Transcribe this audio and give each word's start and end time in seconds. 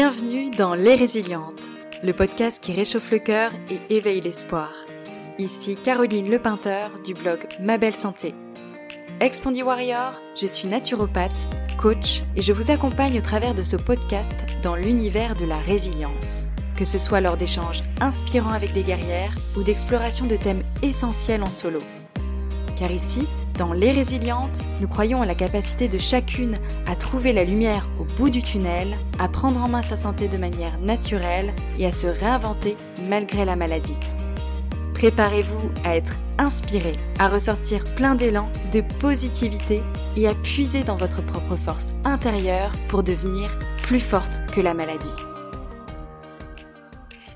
Bienvenue 0.00 0.50
dans 0.50 0.74
Les 0.74 0.94
Résilientes, 0.94 1.72
le 2.04 2.12
podcast 2.12 2.62
qui 2.62 2.72
réchauffe 2.72 3.10
le 3.10 3.18
cœur 3.18 3.50
et 3.68 3.80
éveille 3.92 4.20
l'espoir. 4.20 4.70
Ici 5.40 5.74
Caroline 5.74 6.30
Lepeinteur 6.30 6.92
du 7.04 7.14
blog 7.14 7.48
Ma 7.60 7.78
Belle 7.78 7.96
Santé. 7.96 8.32
Expandy 9.18 9.64
Warrior, 9.64 10.12
je 10.40 10.46
suis 10.46 10.68
naturopathe, 10.68 11.48
coach 11.82 12.22
et 12.36 12.42
je 12.42 12.52
vous 12.52 12.70
accompagne 12.70 13.18
au 13.18 13.22
travers 13.22 13.56
de 13.56 13.64
ce 13.64 13.74
podcast 13.74 14.46
dans 14.62 14.76
l'univers 14.76 15.34
de 15.34 15.46
la 15.46 15.58
résilience. 15.58 16.46
Que 16.76 16.84
ce 16.84 16.96
soit 16.96 17.20
lors 17.20 17.36
d'échanges 17.36 17.80
inspirants 18.00 18.52
avec 18.52 18.72
des 18.74 18.84
guerrières 18.84 19.34
ou 19.56 19.64
d'exploration 19.64 20.26
de 20.26 20.36
thèmes 20.36 20.62
essentiels 20.80 21.42
en 21.42 21.50
solo. 21.50 21.80
Car 22.76 22.92
ici, 22.92 23.26
dans 23.58 23.72
Les 23.72 23.90
Résilientes, 23.90 24.64
nous 24.80 24.86
croyons 24.86 25.20
à 25.20 25.26
la 25.26 25.34
capacité 25.34 25.88
de 25.88 25.98
chacune 25.98 26.56
à 26.86 26.94
trouver 26.94 27.32
la 27.32 27.42
lumière 27.42 27.88
au 28.00 28.04
bout 28.16 28.30
du 28.30 28.40
tunnel, 28.40 28.96
à 29.18 29.28
prendre 29.28 29.60
en 29.60 29.68
main 29.68 29.82
sa 29.82 29.96
santé 29.96 30.28
de 30.28 30.38
manière 30.38 30.78
naturelle 30.78 31.52
et 31.78 31.84
à 31.84 31.90
se 31.90 32.06
réinventer 32.06 32.76
malgré 33.08 33.44
la 33.44 33.56
maladie. 33.56 33.98
Préparez-vous 34.94 35.70
à 35.84 35.96
être 35.96 36.18
inspiré, 36.38 36.92
à 37.18 37.28
ressortir 37.28 37.82
plein 37.96 38.14
d'élan, 38.14 38.48
de 38.72 38.80
positivité 39.00 39.82
et 40.16 40.28
à 40.28 40.34
puiser 40.34 40.84
dans 40.84 40.96
votre 40.96 41.20
propre 41.22 41.56
force 41.56 41.88
intérieure 42.04 42.70
pour 42.88 43.02
devenir 43.02 43.50
plus 43.82 44.00
forte 44.00 44.40
que 44.54 44.60
la 44.60 44.72
maladie. 44.72 45.10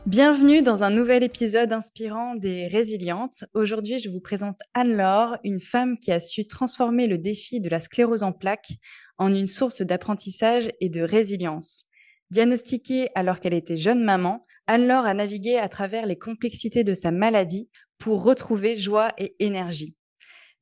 Bienvenue 0.06 0.62
dans 0.62 0.83
un 0.83 0.91
nouvel 0.91 1.23
épisode 1.23 1.73
inspirant 1.73 2.34
des 2.34 2.66
Résilientes. 2.66 3.45
Aujourd'hui, 3.55 4.01
je 4.01 4.10
vous 4.10 4.19
présente 4.19 4.59
Anne-Laure, 4.74 5.38
une 5.45 5.60
femme 5.60 5.97
qui 5.97 6.10
a 6.10 6.19
su 6.19 6.45
transformer 6.45 7.06
le 7.06 7.19
défi 7.19 7.60
de 7.60 7.69
la 7.69 7.80
sclérose 7.80 8.24
en 8.24 8.33
plaques 8.33 8.73
en 9.16 9.33
une 9.33 9.46
source 9.46 9.80
d'apprentissage 9.80 10.73
et 10.80 10.88
de 10.88 11.02
résilience. 11.02 11.84
Diagnostiquée 12.30 13.10
alors 13.15 13.38
qu'elle 13.38 13.55
était 13.55 13.77
jeune 13.77 14.02
maman, 14.02 14.45
Anne-Laure 14.66 15.07
a 15.07 15.15
navigué 15.15 15.57
à 15.57 15.69
travers 15.69 16.05
les 16.05 16.19
complexités 16.19 16.82
de 16.82 16.95
sa 16.95 17.13
maladie 17.13 17.71
pour 17.98 18.24
retrouver 18.24 18.76
joie 18.76 19.13
et 19.19 19.37
énergie. 19.38 19.95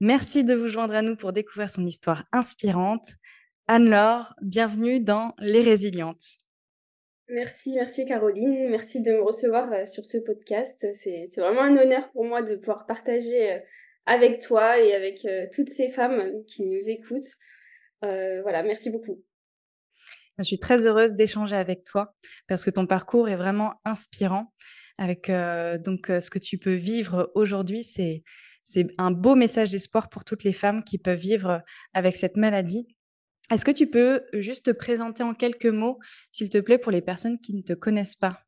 Merci 0.02 0.44
de 0.44 0.52
vous 0.52 0.68
joindre 0.68 0.94
à 0.94 1.00
nous 1.00 1.16
pour 1.16 1.32
découvrir 1.32 1.70
son 1.70 1.86
histoire 1.86 2.24
inspirante. 2.30 3.14
Anne-Laure, 3.68 4.34
bienvenue 4.42 5.00
dans 5.00 5.32
Les 5.38 5.62
Résilientes. 5.62 6.36
Merci, 7.32 7.74
merci 7.74 8.04
Caroline. 8.06 8.70
Merci 8.70 9.00
de 9.02 9.12
me 9.12 9.22
recevoir 9.22 9.72
euh, 9.72 9.86
sur 9.86 10.04
ce 10.04 10.18
podcast. 10.18 10.84
C'est 10.94 11.28
vraiment 11.36 11.62
un 11.62 11.76
honneur 11.76 12.10
pour 12.10 12.24
moi 12.24 12.42
de 12.42 12.56
pouvoir 12.56 12.86
partager 12.86 13.52
euh, 13.52 13.58
avec 14.04 14.40
toi 14.40 14.80
et 14.80 14.94
avec 14.94 15.24
euh, 15.24 15.46
toutes 15.54 15.68
ces 15.68 15.90
femmes 15.90 16.44
qui 16.48 16.64
nous 16.66 16.90
écoutent. 16.90 17.30
voilà, 18.02 18.64
merci 18.64 18.90
beaucoup. 18.90 19.22
Je 20.38 20.42
suis 20.42 20.58
très 20.58 20.86
heureuse 20.86 21.14
d'échanger 21.14 21.54
avec 21.54 21.84
toi 21.84 22.14
parce 22.48 22.64
que 22.64 22.70
ton 22.70 22.86
parcours 22.86 23.28
est 23.28 23.36
vraiment 23.36 23.74
inspirant. 23.84 24.52
Avec 24.98 25.30
donc 25.82 26.06
ce 26.08 26.28
que 26.30 26.38
tu 26.38 26.58
peux 26.58 26.74
vivre 26.74 27.30
aujourd'hui, 27.34 27.84
c'est 27.84 28.22
c'est 28.64 28.86
un 28.98 29.10
beau 29.10 29.34
message 29.34 29.70
d'espoir 29.70 30.08
pour 30.08 30.24
toutes 30.24 30.44
les 30.44 30.52
femmes 30.52 30.84
qui 30.84 30.98
peuvent 30.98 31.18
vivre 31.18 31.62
avec 31.94 32.16
cette 32.16 32.36
maladie 32.36 32.86
est-ce 33.50 33.64
que 33.64 33.70
tu 33.70 33.88
peux 33.88 34.22
juste 34.32 34.66
te 34.66 34.70
présenter 34.70 35.22
en 35.22 35.34
quelques 35.34 35.66
mots, 35.66 35.98
s'il 36.30 36.50
te 36.50 36.58
plaît, 36.58 36.78
pour 36.78 36.92
les 36.92 37.02
personnes 37.02 37.38
qui 37.38 37.54
ne 37.54 37.62
te 37.62 37.72
connaissent 37.72 38.16
pas? 38.16 38.40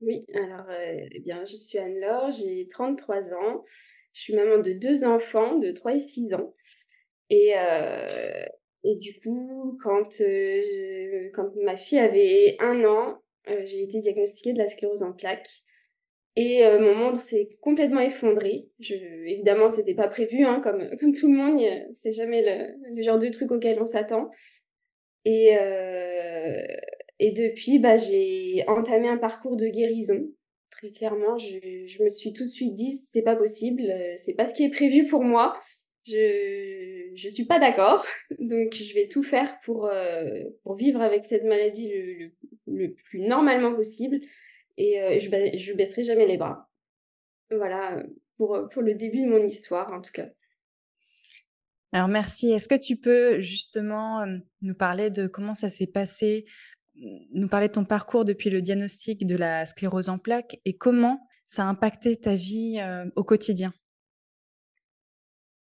Oui, 0.00 0.26
alors, 0.34 0.66
eh 0.70 1.20
bien, 1.20 1.44
je 1.44 1.56
suis 1.56 1.78
Anne-Laure, 1.78 2.30
j'ai 2.30 2.68
33 2.68 3.32
ans. 3.32 3.64
Je 4.12 4.20
suis 4.20 4.34
maman 4.34 4.58
de 4.58 4.72
deux 4.72 5.04
enfants 5.04 5.58
de 5.58 5.70
3 5.70 5.94
et 5.94 5.98
6 5.98 6.34
ans. 6.34 6.54
Et, 7.30 7.54
et 8.84 8.96
du 8.96 9.18
coup, 9.20 9.78
quand, 9.82 10.20
quand 11.32 11.56
ma 11.64 11.76
fille 11.76 11.98
avait 11.98 12.56
un 12.60 12.84
an, 12.84 13.22
j'ai 13.46 13.82
été 13.82 14.00
diagnostiquée 14.00 14.52
de 14.52 14.58
la 14.58 14.68
sclérose 14.68 15.02
en 15.02 15.12
plaques. 15.12 15.63
Et 16.36 16.64
euh, 16.64 16.80
mon 16.80 16.96
monde 16.96 17.16
s'est 17.16 17.48
complètement 17.60 18.00
effondré. 18.00 18.66
Je, 18.80 18.94
évidemment, 18.94 19.70
c'était 19.70 19.94
pas 19.94 20.08
prévu, 20.08 20.44
hein, 20.44 20.60
comme, 20.62 20.90
tout 21.20 21.30
le 21.30 21.36
monde. 21.36 21.62
C'est 21.94 22.12
jamais 22.12 22.42
le, 22.92 23.02
genre 23.02 23.18
de 23.18 23.28
truc 23.28 23.52
auquel 23.52 23.80
on 23.80 23.86
s'attend. 23.86 24.30
Et, 25.24 25.56
euh, 25.56 26.62
depuis, 27.20 27.78
bah, 27.78 27.96
j'ai 27.96 28.64
entamé 28.66 29.08
un 29.08 29.16
parcours 29.16 29.56
de 29.56 29.66
guérison. 29.68 30.28
Très 30.70 30.90
clairement, 30.90 31.38
je, 31.38 32.02
me 32.02 32.08
suis 32.08 32.32
tout 32.32 32.44
de 32.44 32.48
suite 32.48 32.74
dit, 32.74 33.00
c'est 33.10 33.22
pas 33.22 33.36
possible, 33.36 33.84
c'est 34.16 34.34
pas 34.34 34.44
ce 34.44 34.54
qui 34.54 34.64
est 34.64 34.70
prévu 34.70 35.06
pour 35.06 35.22
moi. 35.22 35.56
Je, 36.04 37.10
je 37.14 37.28
suis 37.28 37.44
pas 37.46 37.60
d'accord. 37.60 38.04
Donc, 38.40 38.74
je 38.74 38.92
vais 38.92 39.06
tout 39.06 39.22
faire 39.22 39.56
pour, 39.64 39.86
euh, 39.86 40.42
vivre 40.76 41.00
avec 41.00 41.24
cette 41.24 41.44
maladie 41.44 41.92
le 42.66 42.92
plus 42.92 43.20
normalement 43.20 43.74
possible 43.74 44.18
et 44.76 45.00
euh, 45.00 45.18
je, 45.18 45.28
je 45.56 45.72
baisserai 45.72 46.02
jamais 46.02 46.26
les 46.26 46.36
bras. 46.36 46.70
Voilà 47.50 48.02
pour, 48.36 48.68
pour 48.70 48.82
le 48.82 48.94
début 48.94 49.22
de 49.22 49.28
mon 49.28 49.44
histoire 49.44 49.92
en 49.92 50.00
tout 50.00 50.12
cas. 50.12 50.28
Alors 51.92 52.08
merci. 52.08 52.50
Est-ce 52.50 52.68
que 52.68 52.74
tu 52.74 52.96
peux 52.96 53.40
justement 53.40 54.24
nous 54.62 54.74
parler 54.74 55.10
de 55.10 55.28
comment 55.28 55.54
ça 55.54 55.70
s'est 55.70 55.86
passé, 55.86 56.44
nous 56.96 57.48
parler 57.48 57.68
de 57.68 57.74
ton 57.74 57.84
parcours 57.84 58.24
depuis 58.24 58.50
le 58.50 58.60
diagnostic 58.60 59.26
de 59.26 59.36
la 59.36 59.66
sclérose 59.66 60.08
en 60.08 60.18
plaques 60.18 60.58
et 60.64 60.76
comment 60.76 61.20
ça 61.46 61.62
a 61.62 61.66
impacté 61.66 62.16
ta 62.16 62.34
vie 62.34 62.80
au 63.14 63.22
quotidien? 63.22 63.72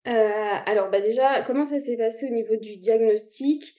Euh, 0.08 0.12
Alors 0.66 0.90
bah 0.90 1.02
déjà, 1.02 1.44
comment 1.44 1.66
ça 1.66 1.80
s'est 1.80 1.98
passé 1.98 2.28
au 2.30 2.34
niveau 2.34 2.56
du 2.56 2.78
diagnostic? 2.78 3.78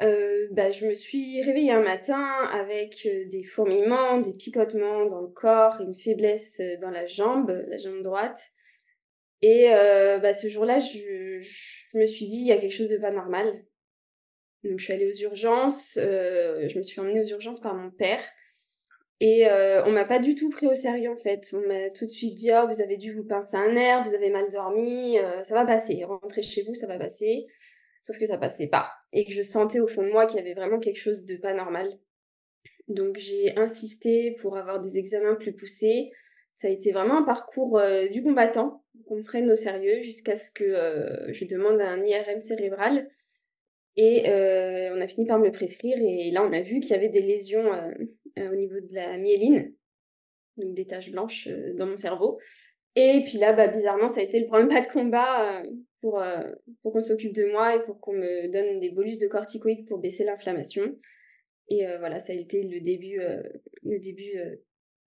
Euh, 0.00 0.46
bah, 0.52 0.70
je 0.70 0.86
me 0.86 0.94
suis 0.94 1.42
réveillée 1.42 1.72
un 1.72 1.82
matin 1.82 2.24
avec 2.52 3.04
euh, 3.06 3.24
des 3.28 3.42
fourmillements, 3.42 4.20
des 4.20 4.32
picotements 4.32 5.06
dans 5.06 5.22
le 5.22 5.28
corps, 5.28 5.80
une 5.80 5.94
faiblesse 5.94 6.60
euh, 6.60 6.76
dans 6.80 6.90
la 6.90 7.06
jambe, 7.06 7.50
la 7.68 7.78
jambe 7.78 8.02
droite. 8.02 8.40
Et 9.40 9.68
bah, 10.20 10.32
ce 10.32 10.48
jour-là, 10.48 10.80
je, 10.80 11.40
je, 11.40 11.96
me 11.96 12.06
suis 12.06 12.26
dit, 12.26 12.38
il 12.38 12.46
y 12.46 12.52
a 12.52 12.58
quelque 12.58 12.74
chose 12.74 12.88
de 12.88 12.96
pas 12.96 13.12
normal. 13.12 13.64
Donc 14.64 14.80
je 14.80 14.84
suis 14.84 14.92
allée 14.92 15.08
aux 15.08 15.16
urgences, 15.22 15.92
je 15.94 16.76
me 16.76 16.82
suis 16.82 16.96
fait 16.96 17.00
emmener 17.00 17.20
aux 17.20 17.28
urgences 17.28 17.60
par 17.60 17.76
mon 17.76 17.92
père. 17.92 18.20
Et 19.20 19.46
on 19.86 19.92
m'a 19.92 20.06
pas 20.06 20.18
du 20.18 20.34
tout 20.34 20.50
pris 20.50 20.66
au 20.66 20.74
sérieux 20.74 21.12
en 21.12 21.16
fait. 21.16 21.46
On 21.52 21.60
m'a 21.68 21.88
tout 21.90 22.04
de 22.04 22.10
suite 22.10 22.34
dit, 22.34 22.50
oh, 22.52 22.66
vous 22.66 22.82
avez 22.82 22.96
dû 22.96 23.14
vous 23.14 23.22
pincer 23.22 23.56
un 23.56 23.72
nerf, 23.72 24.04
vous 24.04 24.14
avez 24.16 24.30
mal 24.30 24.48
dormi, 24.50 25.18
ça 25.44 25.54
va 25.54 25.64
passer, 25.64 26.02
rentrez 26.02 26.42
chez 26.42 26.64
vous, 26.64 26.74
ça 26.74 26.88
va 26.88 26.98
passer. 26.98 27.46
Sauf 28.08 28.18
que 28.18 28.24
ça 28.24 28.38
passait 28.38 28.68
pas. 28.68 28.90
Et 29.12 29.26
que 29.26 29.32
je 29.32 29.42
sentais 29.42 29.80
au 29.80 29.86
fond 29.86 30.02
de 30.02 30.08
moi 30.08 30.24
qu'il 30.24 30.38
y 30.38 30.40
avait 30.40 30.54
vraiment 30.54 30.78
quelque 30.78 30.98
chose 30.98 31.26
de 31.26 31.36
pas 31.36 31.52
normal. 31.52 31.98
Donc 32.88 33.18
j'ai 33.18 33.54
insisté 33.58 34.34
pour 34.40 34.56
avoir 34.56 34.80
des 34.80 34.96
examens 34.96 35.34
plus 35.34 35.52
poussés. 35.52 36.10
Ça 36.54 36.68
a 36.68 36.70
été 36.70 36.90
vraiment 36.90 37.18
un 37.18 37.22
parcours 37.24 37.78
euh, 37.78 38.08
du 38.08 38.22
combattant, 38.22 38.82
qu'on 39.06 39.22
prenne 39.22 39.50
au 39.50 39.56
sérieux 39.56 40.00
jusqu'à 40.00 40.36
ce 40.36 40.50
que 40.50 40.64
euh, 40.64 41.30
je 41.34 41.44
demande 41.44 41.82
un 41.82 42.02
IRM 42.02 42.40
cérébral. 42.40 43.10
Et 43.96 44.30
euh, 44.30 44.96
on 44.96 45.02
a 45.02 45.06
fini 45.06 45.26
par 45.26 45.38
me 45.38 45.44
le 45.44 45.52
prescrire. 45.52 45.98
Et 46.00 46.30
là, 46.30 46.42
on 46.42 46.52
a 46.54 46.62
vu 46.62 46.80
qu'il 46.80 46.92
y 46.92 46.94
avait 46.94 47.10
des 47.10 47.20
lésions 47.20 47.70
au 48.38 48.54
niveau 48.54 48.80
de 48.80 48.94
la 48.94 49.18
myéline, 49.18 49.74
donc 50.56 50.72
des 50.72 50.86
taches 50.86 51.10
blanches 51.10 51.46
dans 51.76 51.84
mon 51.84 51.98
cerveau. 51.98 52.38
Et 52.96 53.22
puis 53.26 53.36
là, 53.36 53.52
bah, 53.52 53.68
bizarrement, 53.68 54.08
ça 54.08 54.20
a 54.20 54.22
été 54.22 54.40
le 54.40 54.46
point 54.46 54.64
de 54.64 54.92
combat 54.92 55.62
pour, 56.00 56.20
euh, 56.20 56.42
pour 56.82 56.92
qu'on 56.92 57.02
s'occupe 57.02 57.34
de 57.34 57.50
moi 57.50 57.76
et 57.76 57.82
pour 57.82 58.00
qu'on 58.00 58.12
me 58.12 58.50
donne 58.50 58.80
des 58.80 58.90
bolus 58.90 59.18
de 59.18 59.26
corticoïdes 59.26 59.86
pour 59.86 59.98
baisser 59.98 60.24
l'inflammation. 60.24 60.96
Et 61.68 61.86
euh, 61.86 61.98
voilà, 61.98 62.20
ça 62.20 62.32
a 62.32 62.36
été 62.36 62.62
le 62.62 62.80
début, 62.80 63.20
euh, 63.20 63.42
le 63.82 63.98
début 63.98 64.32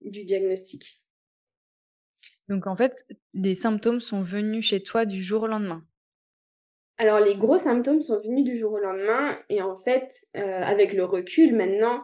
du 0.01 0.25
diagnostic. 0.25 1.01
Donc 2.49 2.67
en 2.67 2.75
fait, 2.75 3.05
les 3.33 3.55
symptômes 3.55 4.01
sont 4.01 4.21
venus 4.21 4.65
chez 4.65 4.83
toi 4.83 5.05
du 5.05 5.23
jour 5.23 5.43
au 5.43 5.47
lendemain? 5.47 5.85
Alors 6.97 7.19
les 7.19 7.35
gros 7.35 7.57
symptômes 7.57 8.01
sont 8.01 8.19
venus 8.19 8.43
du 8.43 8.57
jour 8.57 8.73
au 8.73 8.77
lendemain 8.77 9.35
et 9.49 9.61
en 9.61 9.75
fait, 9.75 10.27
avec 10.33 10.93
le 10.93 11.03
recul 11.03 11.55
maintenant, 11.55 12.03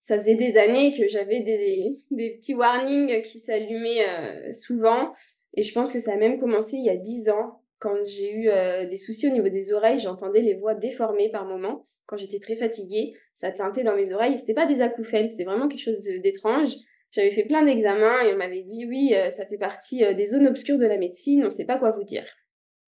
ça 0.00 0.16
faisait 0.16 0.36
des 0.36 0.56
années 0.56 0.96
que 0.96 1.06
j'avais 1.06 1.40
des, 1.40 1.98
des, 2.10 2.36
petits 2.36 2.54
warnings 2.54 3.20
qui 3.22 3.40
s'allumaient 3.40 4.54
souvent 4.54 5.12
et 5.54 5.64
je 5.64 5.74
pense 5.74 5.92
que 5.92 6.00
ça 6.00 6.14
a 6.14 6.16
même 6.16 6.40
commencé 6.40 6.76
il 6.76 6.84
y 6.84 6.90
a 6.90 6.96
dix 6.96 7.28
ans 7.28 7.57
quand 7.78 8.04
j'ai 8.04 8.32
eu 8.32 8.48
euh, 8.48 8.86
des 8.86 8.96
soucis 8.96 9.28
au 9.28 9.30
niveau 9.30 9.48
des 9.48 9.72
oreilles, 9.72 9.98
j'entendais 9.98 10.40
les 10.40 10.54
voix 10.54 10.74
déformées 10.74 11.30
par 11.30 11.44
moments. 11.44 11.86
Quand 12.06 12.16
j'étais 12.16 12.38
très 12.38 12.56
fatiguée, 12.56 13.12
ça 13.34 13.52
teintait 13.52 13.84
dans 13.84 13.94
mes 13.94 14.12
oreilles. 14.12 14.36
C'était 14.36 14.54
pas 14.54 14.66
des 14.66 14.80
acouphènes, 14.80 15.30
c'était 15.30 15.44
vraiment 15.44 15.68
quelque 15.68 15.82
chose 15.82 16.00
d'étrange. 16.00 16.70
J'avais 17.12 17.30
fait 17.30 17.44
plein 17.44 17.64
d'examens 17.64 18.22
et 18.22 18.34
on 18.34 18.36
m'avait 18.36 18.62
dit 18.62 18.84
oui, 18.86 19.14
euh, 19.14 19.30
ça 19.30 19.46
fait 19.46 19.58
partie 19.58 20.04
euh, 20.04 20.12
des 20.12 20.26
zones 20.26 20.46
obscures 20.46 20.78
de 20.78 20.86
la 20.86 20.98
médecine, 20.98 21.42
on 21.42 21.46
ne 21.46 21.50
sait 21.50 21.64
pas 21.64 21.78
quoi 21.78 21.92
vous 21.92 22.04
dire. 22.04 22.26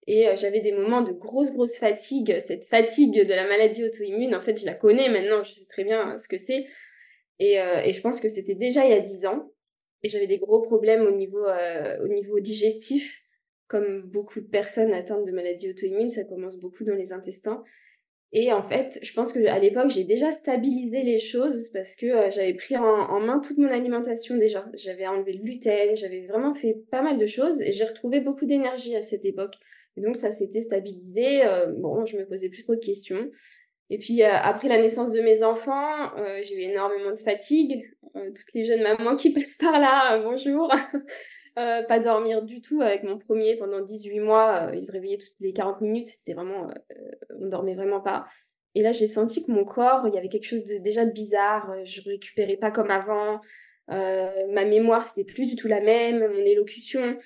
Et 0.06 0.26
j'avais 0.34 0.60
des 0.60 0.72
moments 0.72 1.02
de 1.02 1.12
grosse, 1.12 1.52
grosse 1.52 1.76
fatigue. 1.76 2.40
Cette 2.40 2.64
fatigue 2.64 3.14
de 3.24 3.32
la 3.32 3.46
maladie 3.46 3.84
auto-immune, 3.84 4.34
en 4.34 4.40
fait, 4.40 4.58
je 4.58 4.66
la 4.66 4.74
connais 4.74 5.08
maintenant, 5.08 5.44
je 5.44 5.52
sais 5.52 5.66
très 5.68 5.84
bien 5.84 6.16
ce 6.16 6.26
que 6.26 6.38
c'est. 6.38 6.66
Et, 7.38 7.52
et, 7.54 7.92
je 7.92 8.00
pense 8.00 8.18
que 8.20 8.28
c'était 8.28 8.56
déjà 8.56 8.84
il 8.86 8.90
y 8.90 8.94
a 8.94 9.00
10 9.00 9.26
ans. 9.26 9.52
Et 10.02 10.08
j'avais 10.08 10.26
des 10.26 10.38
gros 10.38 10.62
problèmes 10.62 11.02
au 11.02 11.12
niveau, 11.12 11.46
au 12.02 12.08
niveau 12.08 12.40
digestif 12.40 13.22
comme 13.70 14.02
beaucoup 14.02 14.40
de 14.40 14.46
personnes 14.46 14.92
atteintes 14.92 15.24
de 15.24 15.30
maladies 15.30 15.70
auto-immunes, 15.70 16.08
ça 16.08 16.24
commence 16.24 16.56
beaucoup 16.56 16.82
dans 16.82 16.96
les 16.96 17.12
intestins. 17.12 17.62
Et 18.32 18.52
en 18.52 18.64
fait, 18.64 18.98
je 19.00 19.12
pense 19.12 19.32
qu'à 19.32 19.58
l'époque, 19.60 19.90
j'ai 19.90 20.02
déjà 20.02 20.32
stabilisé 20.32 21.04
les 21.04 21.20
choses 21.20 21.68
parce 21.68 21.94
que 21.94 22.06
euh, 22.06 22.30
j'avais 22.30 22.54
pris 22.54 22.76
en, 22.76 23.20
main 23.20 23.38
toute 23.38 23.58
mon 23.58 23.68
alimentation 23.68 24.36
déjà. 24.36 24.66
J'avais 24.74 25.06
enlevé 25.06 25.34
le 25.34 25.42
gluten, 25.42 25.96
j'avais 25.96 26.26
vraiment 26.26 26.52
fait 26.52 26.76
pas 26.90 27.00
mal 27.00 27.16
de 27.16 27.26
choses 27.26 27.60
et 27.60 27.70
j'ai 27.70 27.84
retrouvé 27.84 28.20
beaucoup 28.20 28.44
d'énergie 28.44 28.96
à 28.96 29.02
cette 29.02 29.24
époque. 29.24 29.54
Et 29.96 30.00
donc 30.00 30.16
ça 30.16 30.32
s'était 30.32 30.62
stabilisé. 30.62 31.44
Euh, 31.44 31.66
bon, 31.76 32.04
je 32.04 32.16
me 32.16 32.26
posais 32.26 32.48
plus 32.48 32.64
trop 32.64 32.74
de 32.74 32.84
questions. 32.84 33.30
Et 33.88 33.98
puis 33.98 34.22
euh, 34.22 34.32
après 34.32 34.66
la 34.66 34.82
naissance 34.82 35.10
de 35.10 35.20
mes 35.20 35.44
enfants, 35.44 36.10
j'ai 36.42 36.54
eu 36.56 36.62
énormément 36.62 37.12
de 37.12 37.18
fatigue. 37.20 37.84
toutes 38.14 38.52
les 38.54 38.64
jeunes 38.64 38.82
mamans 38.82 39.16
qui 39.16 39.32
passent 39.32 39.56
par 39.56 39.78
là, 39.78 40.20
bonjour. 40.22 40.72
Euh, 41.58 41.82
pas 41.82 41.98
dormir 41.98 42.42
du 42.42 42.60
tout 42.60 42.80
avec 42.80 43.02
mon 43.02 43.18
premier 43.18 43.56
pendant 43.56 43.80
18 43.80 44.20
mois. 44.20 44.68
Euh, 44.68 44.76
il 44.76 44.86
se 44.86 44.92
réveillait 44.92 45.18
toutes 45.18 45.34
les 45.40 45.52
40 45.52 45.80
minutes. 45.80 46.06
C'était 46.06 46.34
vraiment, 46.34 46.68
euh, 46.68 47.10
on 47.38 47.48
dormait 47.48 47.74
vraiment 47.74 48.00
pas. 48.00 48.26
Et 48.74 48.82
là, 48.82 48.92
j'ai 48.92 49.08
senti 49.08 49.44
que 49.44 49.50
mon 49.50 49.64
corps, 49.64 50.06
il 50.06 50.14
y 50.14 50.18
avait 50.18 50.28
quelque 50.28 50.46
chose 50.46 50.64
de 50.64 50.78
déjà 50.78 51.04
de 51.04 51.10
bizarre. 51.10 51.74
Je 51.84 52.02
récupérais 52.02 52.56
pas 52.56 52.70
comme 52.70 52.90
avant. 52.90 53.40
ma 53.88 54.64
mémoire, 54.64 55.04
c'était 55.04 55.24
plus 55.24 55.46
du 55.46 55.56
tout 55.56 55.66
la 55.66 55.80
même. 55.80 56.20
Mon 56.20 56.44
élocution, 56.44 57.18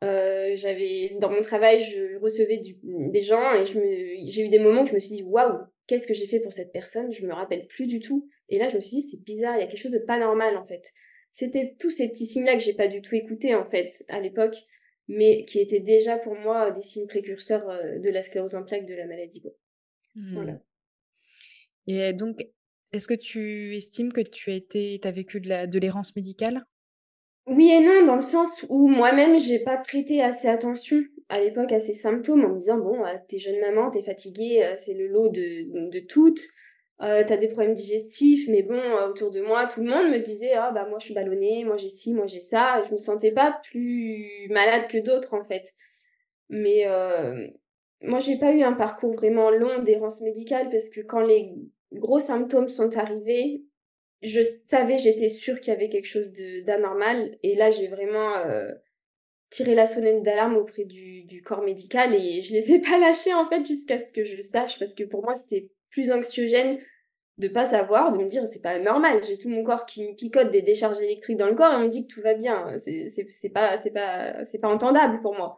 j'avais 0.00 1.16
dans 1.20 1.30
mon 1.30 1.42
travail, 1.42 1.82
je 1.82 2.18
recevais 2.20 2.60
des 2.84 3.20
gens 3.20 3.52
et 3.54 3.64
j'ai 3.64 4.42
eu 4.42 4.48
des 4.48 4.60
moments 4.60 4.82
où 4.82 4.86
je 4.86 4.94
me 4.94 5.00
suis 5.00 5.16
dit 5.16 5.22
waouh, 5.24 5.58
qu'est-ce 5.88 6.06
que 6.06 6.14
j'ai 6.14 6.28
fait 6.28 6.38
pour 6.38 6.52
cette 6.52 6.72
personne? 6.72 7.12
Je 7.12 7.26
me 7.26 7.34
rappelle 7.34 7.66
plus 7.66 7.86
du 7.88 7.98
tout. 7.98 8.28
Et 8.48 8.58
là, 8.60 8.68
je 8.68 8.76
me 8.76 8.80
suis 8.80 8.98
dit 8.98 9.02
c'est 9.02 9.24
bizarre, 9.24 9.56
il 9.56 9.60
y 9.60 9.64
a 9.64 9.66
quelque 9.66 9.82
chose 9.82 9.90
de 9.90 9.98
pas 9.98 10.20
normal 10.20 10.56
en 10.56 10.64
fait 10.64 10.92
c'était 11.32 11.74
tous 11.78 11.90
ces 11.90 12.08
petits 12.08 12.26
signes-là 12.26 12.54
que 12.54 12.62
j'ai 12.62 12.74
pas 12.74 12.88
du 12.88 13.02
tout 13.02 13.14
écoutés 13.14 13.54
en 13.54 13.64
fait 13.64 14.04
à 14.08 14.20
l'époque, 14.20 14.56
mais 15.08 15.44
qui 15.44 15.58
étaient 15.58 15.80
déjà 15.80 16.18
pour 16.18 16.34
moi 16.36 16.70
des 16.70 16.80
signes 16.80 17.06
précurseurs 17.06 17.68
euh, 17.68 17.98
de 17.98 18.10
la 18.10 18.22
sclérose 18.22 18.54
en 18.54 18.64
plaques 18.64 18.86
de 18.86 18.94
la 18.94 19.06
maladie. 19.06 19.42
Mmh. 20.14 20.34
Voilà. 20.34 20.60
Et 21.86 22.12
donc, 22.12 22.46
est-ce 22.92 23.08
que 23.08 23.14
tu 23.14 23.74
estimes 23.74 24.12
que 24.12 24.20
tu 24.20 24.50
as 24.50 24.54
été, 24.54 25.00
as 25.02 25.10
vécu 25.10 25.40
de 25.40 25.78
l'errance 25.78 26.14
médicale? 26.14 26.64
Oui 27.46 27.70
et 27.70 27.80
non, 27.80 28.06
dans 28.06 28.16
le 28.16 28.22
sens 28.22 28.64
où 28.68 28.86
moi-même 28.86 29.40
j'ai 29.40 29.58
pas 29.58 29.76
prêté 29.76 30.22
assez 30.22 30.46
attention 30.46 31.02
à 31.28 31.40
l'époque 31.40 31.72
à 31.72 31.80
ces 31.80 31.94
symptômes 31.94 32.44
en 32.44 32.50
me 32.50 32.58
disant 32.58 32.78
bon, 32.78 33.04
euh, 33.04 33.16
t'es 33.28 33.38
jeune 33.38 33.58
maman, 33.60 33.90
t'es 33.90 34.02
fatiguée, 34.02 34.62
euh, 34.62 34.74
c'est 34.76 34.94
le 34.94 35.08
lot 35.08 35.28
de, 35.28 35.90
de 35.90 36.00
toutes 36.06 36.40
euh, 37.02 37.24
t'as 37.26 37.36
des 37.36 37.48
problèmes 37.48 37.74
digestifs, 37.74 38.48
mais 38.48 38.62
bon, 38.62 38.78
euh, 38.78 39.08
autour 39.08 39.32
de 39.32 39.40
moi, 39.40 39.66
tout 39.66 39.82
le 39.82 39.90
monde 39.90 40.12
me 40.12 40.18
disait, 40.18 40.52
ah 40.52 40.70
bah 40.70 40.86
moi 40.88 40.98
je 41.00 41.06
suis 41.06 41.14
ballonnée, 41.14 41.64
moi 41.64 41.76
j'ai 41.76 41.88
ci, 41.88 42.14
moi 42.14 42.26
j'ai 42.26 42.40
ça. 42.40 42.80
Je 42.88 42.92
me 42.92 42.98
sentais 42.98 43.32
pas 43.32 43.60
plus 43.64 44.46
malade 44.50 44.88
que 44.88 44.98
d'autres 44.98 45.34
en 45.34 45.44
fait. 45.44 45.74
Mais 46.48 46.86
euh, 46.86 47.48
moi 48.02 48.20
j'ai 48.20 48.38
pas 48.38 48.52
eu 48.52 48.62
un 48.62 48.74
parcours 48.74 49.14
vraiment 49.14 49.50
long 49.50 49.82
d'errance 49.82 50.20
médicale 50.20 50.70
parce 50.70 50.90
que 50.90 51.00
quand 51.00 51.22
les 51.22 51.52
gros 51.92 52.20
symptômes 52.20 52.68
sont 52.68 52.96
arrivés, 52.96 53.64
je 54.22 54.40
savais, 54.70 54.98
j'étais 54.98 55.28
sûre 55.28 55.60
qu'il 55.60 55.72
y 55.72 55.76
avait 55.76 55.88
quelque 55.88 56.06
chose 56.06 56.32
d'anormal. 56.64 57.36
Et 57.42 57.56
là 57.56 57.72
j'ai 57.72 57.88
vraiment 57.88 58.36
euh, 58.36 58.70
tiré 59.50 59.74
la 59.74 59.86
sonnette 59.86 60.22
d'alarme 60.22 60.56
auprès 60.56 60.84
du, 60.84 61.24
du 61.24 61.42
corps 61.42 61.62
médical 61.62 62.14
et 62.14 62.42
je 62.42 62.52
les 62.52 62.72
ai 62.74 62.78
pas 62.80 62.98
lâchés 62.98 63.34
en 63.34 63.48
fait 63.48 63.64
jusqu'à 63.66 64.00
ce 64.00 64.12
que 64.12 64.22
je 64.24 64.40
sache 64.40 64.78
parce 64.78 64.94
que 64.94 65.02
pour 65.02 65.24
moi 65.24 65.34
c'était 65.34 65.68
plus 65.90 66.12
anxiogène 66.12 66.78
de 67.38 67.48
pas 67.48 67.66
savoir, 67.66 68.12
de 68.12 68.18
me 68.18 68.26
dire 68.26 68.46
c'est 68.46 68.60
pas 68.62 68.78
normal, 68.78 69.22
j'ai 69.26 69.38
tout 69.38 69.48
mon 69.48 69.64
corps 69.64 69.86
qui 69.86 70.08
me 70.08 70.14
picote 70.14 70.50
des 70.50 70.62
décharges 70.62 71.00
électriques 71.00 71.38
dans 71.38 71.48
le 71.48 71.54
corps 71.54 71.72
et 71.72 71.76
on 71.76 71.84
me 71.84 71.88
dit 71.88 72.06
que 72.06 72.12
tout 72.12 72.20
va 72.20 72.34
bien, 72.34 72.76
c'est 72.78 73.50
pas 73.52 73.78
c'est 73.78 73.90
pas 73.90 74.44
c'est 74.44 74.58
pas 74.58 74.68
entendable 74.68 75.20
pour 75.22 75.34
moi. 75.34 75.56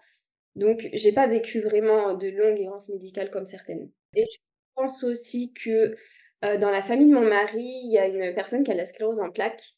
Donc 0.57 0.89
j'ai 0.93 1.13
pas 1.13 1.27
vécu 1.27 1.61
vraiment 1.61 2.15
de 2.15 2.29
longues 2.29 2.61
errances 2.61 2.89
médicales 2.89 3.31
comme 3.31 3.47
certaines. 3.47 3.91
Et 4.15 4.25
je 4.25 4.39
pense 4.77 5.03
aussi 5.03 5.53
que 5.53 5.97
euh, 6.45 6.59
dans 6.59 6.71
la 6.71 6.83
famille 6.83 7.09
de 7.09 7.15
mon 7.15 7.29
mari, 7.29 7.65
il 7.85 7.93
y 7.93 7.99
a 7.99 8.07
une 8.07 8.35
personne 8.35 8.63
qui 8.63 8.71
a 8.71 8.75
la 8.75 8.85
sclérose 8.85 9.21
en 9.21 9.31
plaques 9.31 9.75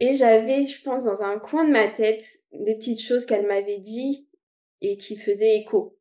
et 0.00 0.14
j'avais 0.14 0.66
je 0.66 0.82
pense 0.82 1.04
dans 1.04 1.22
un 1.22 1.38
coin 1.38 1.64
de 1.64 1.70
ma 1.70 1.88
tête 1.88 2.24
des 2.52 2.74
petites 2.74 3.00
choses 3.00 3.26
qu'elle 3.26 3.46
m'avait 3.46 3.78
dit 3.78 4.28
et 4.80 4.96
qui 4.96 5.16
faisaient 5.16 5.58
écho. 5.58 5.96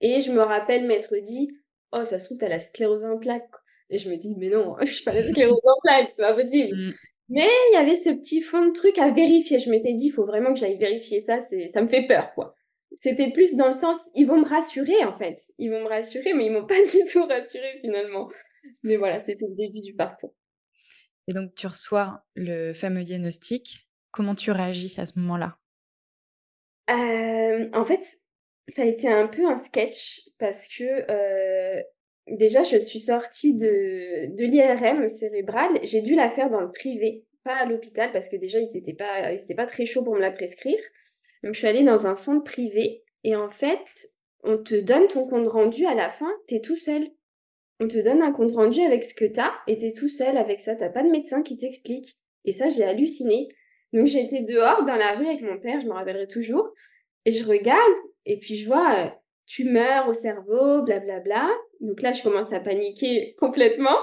Et 0.00 0.20
je 0.20 0.30
me 0.30 0.42
rappelle 0.42 0.86
m'être 0.86 1.16
dit 1.16 1.48
oh 1.92 2.04
ça 2.04 2.20
se 2.20 2.26
trouve 2.26 2.38
t'as 2.38 2.48
la 2.48 2.60
sclérose 2.60 3.04
en 3.06 3.16
plaques 3.16 3.48
et 3.90 3.98
je 3.98 4.08
me 4.10 4.16
dis, 4.16 4.34
mais 4.36 4.50
non, 4.50 4.76
je 4.82 4.92
suis 4.92 5.04
pas 5.04 5.14
la 5.14 5.26
sclérose 5.26 5.60
en 5.64 5.80
plaques, 5.82 6.12
c'est 6.16 6.22
pas 6.22 6.34
possible. 6.34 6.76
Mm. 6.76 6.92
Mais 7.30 7.48
il 7.70 7.74
y 7.74 7.76
avait 7.76 7.94
ce 7.94 8.10
petit 8.10 8.40
fond 8.40 8.66
de 8.66 8.72
truc 8.72 8.96
à 8.98 9.10
vérifier. 9.10 9.58
Je 9.58 9.70
m'étais 9.70 9.92
dit, 9.92 10.06
il 10.06 10.12
faut 10.12 10.24
vraiment 10.24 10.52
que 10.54 10.58
j'aille 10.58 10.78
vérifier 10.78 11.20
ça, 11.20 11.40
c'est, 11.40 11.68
ça 11.68 11.82
me 11.82 11.86
fait 11.86 12.06
peur, 12.06 12.32
quoi. 12.34 12.54
C'était 13.00 13.30
plus 13.30 13.54
dans 13.54 13.66
le 13.66 13.74
sens, 13.74 13.98
ils 14.14 14.26
vont 14.26 14.38
me 14.38 14.48
rassurer, 14.48 15.04
en 15.04 15.12
fait. 15.12 15.38
Ils 15.58 15.70
vont 15.70 15.82
me 15.82 15.88
rassurer, 15.88 16.32
mais 16.32 16.46
ils 16.46 16.52
m'ont 16.52 16.66
pas 16.66 16.82
du 16.82 17.10
tout 17.10 17.24
rassuré, 17.26 17.78
finalement. 17.80 18.28
Mais 18.82 18.96
voilà, 18.96 19.20
c'était 19.20 19.46
le 19.46 19.54
début 19.56 19.80
du 19.80 19.94
parcours. 19.94 20.34
Et 21.26 21.34
donc, 21.34 21.54
tu 21.54 21.66
reçois 21.66 22.24
le 22.34 22.72
fameux 22.72 23.04
diagnostic. 23.04 23.86
Comment 24.10 24.34
tu 24.34 24.50
réagis 24.50 24.94
à 24.98 25.04
ce 25.04 25.18
moment-là? 25.18 25.58
Euh, 26.90 27.68
En 27.74 27.84
fait, 27.84 28.00
ça 28.68 28.82
a 28.82 28.84
été 28.86 29.08
un 29.08 29.26
peu 29.26 29.46
un 29.46 29.56
sketch 29.56 30.22
parce 30.38 30.66
que 30.66 30.84
euh, 31.10 31.82
déjà, 32.30 32.62
je 32.62 32.78
suis 32.78 33.00
sortie 33.00 33.54
de, 33.54 34.34
de 34.34 34.44
l'IRM 34.44 35.08
cérébrale. 35.08 35.78
J'ai 35.82 36.02
dû 36.02 36.14
la 36.14 36.30
faire 36.30 36.50
dans 36.50 36.60
le 36.60 36.70
privé, 36.70 37.24
pas 37.44 37.54
à 37.54 37.66
l'hôpital, 37.66 38.10
parce 38.12 38.28
que 38.28 38.36
déjà, 38.36 38.58
ils 38.58 38.70
n'étaient 38.74 38.94
pas, 38.94 39.34
pas 39.56 39.66
très 39.66 39.86
chauds 39.86 40.02
pour 40.02 40.14
me 40.14 40.20
la 40.20 40.30
prescrire. 40.30 40.78
Donc, 41.42 41.54
je 41.54 41.58
suis 41.58 41.68
allée 41.68 41.84
dans 41.84 42.06
un 42.06 42.16
centre 42.16 42.44
privé. 42.44 43.02
Et 43.24 43.36
en 43.36 43.50
fait, 43.50 44.10
on 44.44 44.58
te 44.58 44.74
donne 44.74 45.08
ton 45.08 45.24
compte 45.24 45.48
rendu 45.48 45.86
à 45.86 45.94
la 45.94 46.10
fin, 46.10 46.30
tu 46.46 46.56
es 46.56 46.60
tout 46.60 46.76
seul. 46.76 47.08
On 47.80 47.86
te 47.86 47.98
donne 47.98 48.22
un 48.22 48.32
compte 48.32 48.52
rendu 48.52 48.80
avec 48.80 49.04
ce 49.04 49.14
que 49.14 49.24
tu 49.24 49.38
as 49.38 49.52
et 49.66 49.86
es 49.86 49.92
tout 49.92 50.08
seul 50.08 50.36
avec 50.36 50.60
ça. 50.60 50.74
T'as 50.74 50.88
pas 50.88 51.02
de 51.02 51.10
médecin 51.10 51.42
qui 51.42 51.56
t'explique. 51.56 52.18
Et 52.44 52.52
ça, 52.52 52.68
j'ai 52.68 52.84
halluciné. 52.84 53.48
Donc, 53.92 54.06
j'étais 54.06 54.40
dehors 54.40 54.84
dans 54.84 54.96
la 54.96 55.14
rue 55.14 55.26
avec 55.26 55.42
mon 55.42 55.58
père, 55.58 55.80
je 55.80 55.86
me 55.86 55.92
rappellerai 55.92 56.26
toujours. 56.26 56.72
Et 57.24 57.30
je 57.30 57.44
regarde, 57.46 57.94
et 58.26 58.38
puis 58.38 58.56
je 58.56 58.66
vois 58.66 59.06
euh, 59.06 59.10
tumeur 59.46 60.08
au 60.08 60.14
cerveau, 60.14 60.82
blablabla. 60.82 61.22
Bla 61.24 61.46
bla. 61.46 61.50
Donc 61.80 62.02
là, 62.02 62.12
je 62.12 62.22
commence 62.22 62.52
à 62.52 62.60
paniquer 62.60 63.34
complètement. 63.38 63.96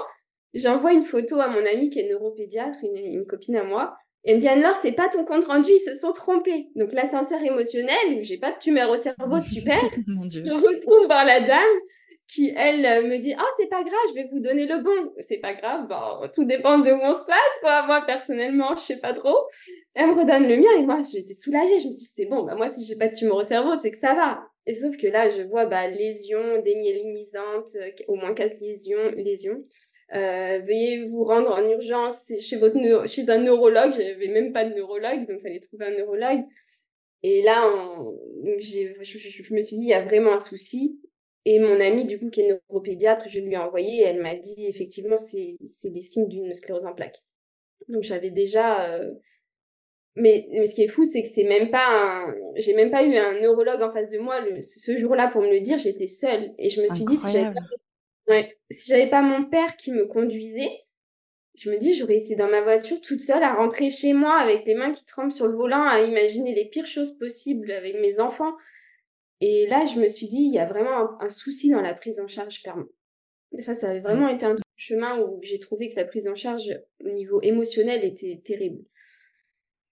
J'envoie 0.54 0.92
une 0.92 1.04
photo 1.04 1.40
à 1.40 1.48
mon 1.48 1.64
amie 1.66 1.90
qui 1.90 2.00
est 2.00 2.08
neuropédiatre, 2.08 2.78
une, 2.82 3.26
copine 3.26 3.56
à 3.56 3.64
moi. 3.64 3.96
Et 4.24 4.30
elle 4.30 4.36
me 4.36 4.40
dit 4.40 4.48
Anne-Laure, 4.48 4.76
c'est 4.76 4.92
pas 4.92 5.08
ton 5.08 5.24
compte 5.24 5.44
rendu, 5.44 5.70
ils 5.70 5.78
se 5.78 5.94
sont 5.94 6.12
trompés. 6.12 6.68
Donc 6.74 6.92
l'ascenseur 6.92 7.40
émotionnel, 7.42 8.22
j'ai 8.22 8.38
pas 8.38 8.52
de 8.52 8.58
tumeur 8.58 8.90
au 8.90 8.96
cerveau, 8.96 9.38
super. 9.38 9.80
mon 10.06 10.26
Dieu. 10.26 10.42
Je 10.44 10.52
retrouve 10.52 11.06
dans 11.08 11.24
la 11.24 11.40
dame 11.40 11.78
qui, 12.28 12.52
elle, 12.56 13.06
me 13.06 13.18
dit 13.18 13.34
Oh, 13.38 13.48
c'est 13.56 13.68
pas 13.68 13.84
grave, 13.84 14.00
je 14.08 14.14
vais 14.14 14.28
vous 14.32 14.40
donner 14.40 14.66
le 14.66 14.82
bon. 14.82 15.12
C'est 15.20 15.38
pas 15.38 15.54
grave, 15.54 15.86
bon, 15.88 16.28
tout 16.34 16.44
dépend 16.44 16.78
de 16.78 16.90
où 16.90 16.98
on 17.00 17.14
se 17.14 17.24
place, 17.24 17.60
quoi. 17.60 17.86
Moi, 17.86 18.02
personnellement, 18.04 18.74
je 18.74 18.80
sais 18.80 19.00
pas 19.00 19.12
trop. 19.12 19.36
Elle 19.94 20.08
me 20.08 20.14
redonne 20.14 20.48
le 20.48 20.56
mien 20.56 20.70
et 20.76 20.84
moi, 20.84 21.02
j'étais 21.02 21.34
soulagée. 21.34 21.78
Je 21.78 21.86
me 21.86 21.92
suis 21.92 22.00
dit 22.00 22.10
C'est 22.12 22.26
bon, 22.26 22.42
bah, 22.44 22.54
moi, 22.56 22.72
si 22.72 22.84
j'ai 22.84 22.96
pas 22.96 23.08
de 23.08 23.14
tumeur 23.14 23.36
au 23.36 23.44
cerveau, 23.44 23.74
c'est 23.80 23.92
que 23.92 23.98
ça 23.98 24.14
va. 24.14 24.40
Et 24.66 24.74
sauf 24.74 24.96
que 24.96 25.06
là, 25.06 25.28
je 25.28 25.42
vois 25.42 25.66
bah, 25.66 25.88
lésions 25.88 26.60
démyélinisantes, 26.62 27.76
euh, 27.76 27.90
au 28.08 28.16
moins 28.16 28.34
quatre 28.34 28.60
lésions. 28.60 29.10
lésions. 29.12 29.64
Euh, 30.14 30.60
veuillez 30.60 31.04
vous 31.04 31.24
rendre 31.24 31.50
en 31.50 31.68
urgence 31.68 32.32
chez, 32.40 32.56
un 32.56 33.38
neurologue. 33.38 33.92
J'avais 33.92 34.28
même 34.28 34.52
pas 34.52 34.64
de 34.64 34.74
neurologue, 34.74 35.26
donc 35.26 35.38
il 35.38 35.42
fallait 35.42 35.60
trouver 35.60 35.86
un 35.86 35.96
neurologue. 35.96 36.44
Et 37.22 37.42
là, 37.42 37.64
je, 38.58 39.02
je, 39.02 39.18
je, 39.18 39.54
me 39.54 39.62
suis 39.62 39.76
dit, 39.76 39.82
il 39.84 39.88
y 39.88 39.94
a 39.94 40.04
vraiment 40.04 40.34
un 40.34 40.38
souci. 40.38 41.00
Et 41.44 41.60
mon 41.60 41.80
amie, 41.80 42.06
du 42.06 42.18
coup, 42.18 42.28
qui 42.28 42.40
est 42.40 42.48
neuropédiatre, 42.68 43.28
je 43.28 43.38
lui 43.38 43.52
ai 43.52 43.56
envoyé 43.56 44.00
et 44.00 44.02
elle 44.02 44.20
m'a 44.20 44.34
dit, 44.34 44.66
effectivement, 44.66 45.16
c'est 45.16 45.56
les 45.84 46.00
signes 46.00 46.28
d'une 46.28 46.52
sclérose 46.52 46.84
en 46.84 46.92
plaques. 46.92 47.22
Donc 47.88 48.02
j'avais 48.02 48.30
déjà 48.30 48.90
euh, 48.90 49.12
mais, 50.16 50.48
mais 50.50 50.66
ce 50.66 50.74
qui 50.74 50.82
est 50.82 50.88
fou, 50.88 51.04
c'est 51.04 51.22
que 51.22 51.28
c'est 51.28 51.44
même 51.44 51.70
pas 51.70 51.86
un... 51.88 52.34
J'ai 52.56 52.74
même 52.74 52.90
pas 52.90 53.04
eu 53.04 53.14
un 53.16 53.38
neurologue 53.40 53.82
en 53.82 53.92
face 53.92 54.10
de 54.10 54.18
moi 54.18 54.40
le... 54.40 54.62
ce 54.62 54.96
jour-là 54.96 55.28
pour 55.30 55.42
me 55.42 55.52
le 55.52 55.60
dire, 55.60 55.76
j'étais 55.76 56.06
seule. 56.06 56.54
Et 56.58 56.70
je 56.70 56.80
me 56.80 56.88
suis 56.88 57.04
dit, 57.04 57.18
si 57.18 57.30
j'avais 57.30 57.52
pas... 57.52 57.60
Ouais. 58.28 58.58
si 58.70 58.90
j'avais 58.90 59.08
pas 59.08 59.22
mon 59.22 59.44
père 59.44 59.76
qui 59.76 59.92
me 59.92 60.06
conduisait, 60.06 60.70
je 61.54 61.70
me 61.70 61.78
dis, 61.78 61.94
j'aurais 61.94 62.16
été 62.16 62.34
dans 62.34 62.48
ma 62.48 62.62
voiture 62.62 63.00
toute 63.00 63.20
seule 63.20 63.42
à 63.42 63.54
rentrer 63.54 63.90
chez 63.90 64.14
moi 64.14 64.34
avec 64.36 64.66
les 64.66 64.74
mains 64.74 64.92
qui 64.92 65.04
tremblent 65.04 65.32
sur 65.32 65.46
le 65.46 65.56
volant, 65.56 65.86
à 65.86 66.00
imaginer 66.00 66.54
les 66.54 66.64
pires 66.64 66.86
choses 66.86 67.16
possibles 67.18 67.70
avec 67.70 68.00
mes 68.00 68.18
enfants. 68.18 68.54
Et 69.40 69.66
là, 69.66 69.84
je 69.84 70.00
me 70.00 70.08
suis 70.08 70.28
dit, 70.28 70.42
il 70.42 70.54
y 70.54 70.58
a 70.58 70.66
vraiment 70.66 71.20
un, 71.20 71.28
souci 71.28 71.70
dans 71.70 71.82
la 71.82 71.94
prise 71.94 72.20
en 72.20 72.26
charge, 72.26 72.62
clairement. 72.62 72.86
Et 73.56 73.60
ça, 73.60 73.74
ça 73.74 73.90
avait 73.90 74.00
vraiment 74.00 74.28
été 74.28 74.46
un 74.46 74.56
chemin 74.76 75.20
où 75.20 75.38
j'ai 75.42 75.58
trouvé 75.58 75.90
que 75.90 75.96
la 75.96 76.04
prise 76.04 76.26
en 76.26 76.34
charge 76.34 76.78
au 77.04 77.10
niveau 77.10 77.40
émotionnel 77.42 78.04
était 78.04 78.40
terrible. 78.44 78.82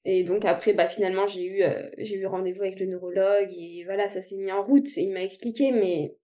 Et 0.04 0.22
donc 0.22 0.44
après, 0.44 0.74
bah 0.74 0.86
finalement, 0.86 1.26
j'ai 1.26 1.44
eu, 1.44 1.62
euh, 1.62 1.88
j'ai 1.98 2.16
eu 2.16 2.26
rendez-vous 2.26 2.62
avec 2.62 2.78
le 2.78 2.86
neurologue 2.86 3.50
et 3.56 3.84
voilà, 3.84 4.08
ça 4.08 4.20
s'est 4.20 4.36
mis 4.36 4.52
en 4.52 4.62
route. 4.62 4.88
Et 4.98 5.02
il 5.02 5.12
m'a 5.12 5.22
expliqué, 5.22 5.72
mais 5.72 6.14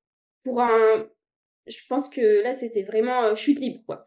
pour 0.44 0.60
un, 0.60 1.08
je 1.66 1.80
pense 1.88 2.08
que 2.08 2.42
là, 2.42 2.52
c'était 2.52 2.82
vraiment 2.82 3.24
euh, 3.24 3.34
chute 3.34 3.58
libre, 3.58 3.82
quoi. 3.86 4.04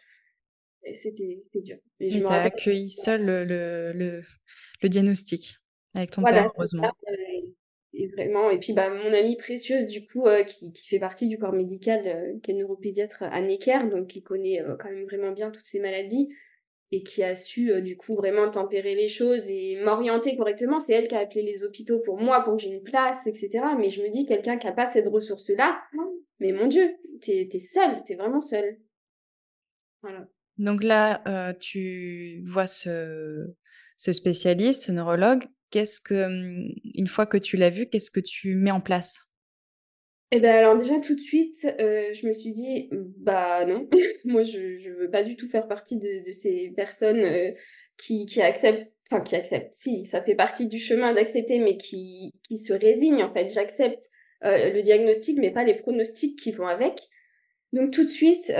C'était, 0.97 1.39
dur. 1.55 1.77
Et, 2.01 2.09
tu 2.09 2.25
as 2.25 2.43
accueilli 2.43 2.89
seul 2.89 3.25
le, 3.25 3.45
le, 3.45 4.21
le, 4.81 4.89
diagnostic 4.89 5.55
avec 5.95 6.11
ton 6.11 6.21
père, 6.21 6.51
heureusement. 6.53 6.91
Euh, 7.09 7.15
et 7.93 8.07
vraiment, 8.09 8.49
et 8.49 8.59
puis 8.59 8.73
bah, 8.73 8.89
mon 8.89 9.13
amie 9.13 9.37
précieuse, 9.37 9.85
du 9.85 10.05
coup, 10.05 10.25
qui, 10.45 10.73
qui, 10.73 10.87
fait 10.87 10.99
partie 10.99 11.27
du 11.27 11.37
corps 11.37 11.53
médical, 11.53 12.37
qui 12.43 12.51
est 12.51 12.55
neuropédiatre 12.55 13.23
à 13.23 13.39
Necker, 13.39 13.89
donc 13.89 14.07
qui 14.07 14.21
connaît 14.21 14.61
quand 14.77 14.89
même 14.89 15.05
vraiment 15.05 15.31
bien 15.31 15.51
toutes 15.51 15.67
ces 15.67 15.79
maladies, 15.79 16.29
et 16.93 17.01
qui 17.01 17.23
a 17.23 17.35
su 17.35 17.71
euh, 17.71 17.81
du 17.81 17.97
coup 17.97 18.15
vraiment 18.15 18.51
tempérer 18.51 18.93
les 18.93 19.09
choses 19.09 19.49
et 19.49 19.81
m'orienter 19.83 20.37
correctement. 20.37 20.79
C'est 20.79 20.93
elle 20.93 21.07
qui 21.07 21.15
a 21.15 21.19
appelé 21.19 21.41
les 21.41 21.63
hôpitaux 21.63 21.99
pour 21.99 22.19
moi, 22.19 22.43
pour 22.43 22.55
que 22.55 22.61
j'ai 22.61 22.69
une 22.69 22.83
place, 22.83 23.25
etc. 23.25 23.49
Mais 23.79 23.89
je 23.89 24.03
me 24.03 24.09
dis, 24.09 24.27
quelqu'un 24.27 24.57
qui 24.57 24.67
n'a 24.67 24.73
pas 24.73 24.85
cette 24.85 25.07
ressource-là, 25.07 25.81
mais 26.39 26.51
mon 26.51 26.67
Dieu, 26.67 26.93
t'es 27.19 27.49
es 27.51 27.59
seule, 27.59 28.03
t'es 28.05 28.13
vraiment 28.13 28.41
seule. 28.41 28.77
Voilà. 30.03 30.27
Donc 30.59 30.83
là, 30.83 31.23
euh, 31.27 31.53
tu 31.59 32.43
vois 32.45 32.67
ce, 32.67 33.47
ce 33.97 34.13
spécialiste, 34.13 34.83
ce 34.83 34.91
neurologue. 34.91 35.45
Qu'est-ce 35.71 35.99
que, 35.99 36.25
hum, 36.25 36.69
une 36.93 37.07
fois 37.07 37.25
que 37.25 37.37
tu 37.37 37.57
l'as 37.57 37.71
vu, 37.71 37.89
qu'est-ce 37.89 38.11
que 38.11 38.19
tu 38.19 38.53
mets 38.53 38.69
en 38.69 38.81
place? 38.81 39.19
Eh 40.35 40.39
ben 40.39 40.55
alors 40.55 40.75
déjà 40.75 40.99
tout 40.99 41.13
de 41.13 41.19
suite, 41.19 41.63
euh, 41.79 42.11
je 42.11 42.25
me 42.25 42.33
suis 42.33 42.53
dit 42.53 42.89
bah 42.91 43.67
non, 43.67 43.87
moi 44.25 44.41
je 44.41 44.77
je 44.77 44.89
veux 44.89 45.07
pas 45.11 45.21
du 45.21 45.35
tout 45.35 45.47
faire 45.47 45.67
partie 45.67 45.99
de, 45.99 46.31
ces 46.31 46.73
personnes 46.75 47.19
euh, 47.19 47.51
qui 47.99 48.25
qui 48.25 48.41
acceptent, 48.41 48.91
enfin 49.11 49.21
qui 49.21 49.35
acceptent. 49.35 49.75
Si 49.75 50.03
ça 50.03 50.23
fait 50.23 50.33
partie 50.33 50.65
du 50.65 50.79
chemin 50.79 51.13
d'accepter, 51.13 51.59
mais 51.59 51.77
qui 51.77 52.31
qui 52.47 52.57
se 52.57 52.73
résignent 52.73 53.21
en 53.21 53.31
fait. 53.31 53.49
J'accepte 53.49 54.09
euh, 54.43 54.73
le 54.73 54.81
diagnostic, 54.81 55.37
mais 55.37 55.51
pas 55.51 55.63
les 55.63 55.75
pronostics 55.75 56.39
qui 56.39 56.51
vont 56.51 56.65
avec. 56.65 56.99
Donc 57.71 57.91
tout 57.91 58.03
de 58.03 58.09
suite, 58.09 58.51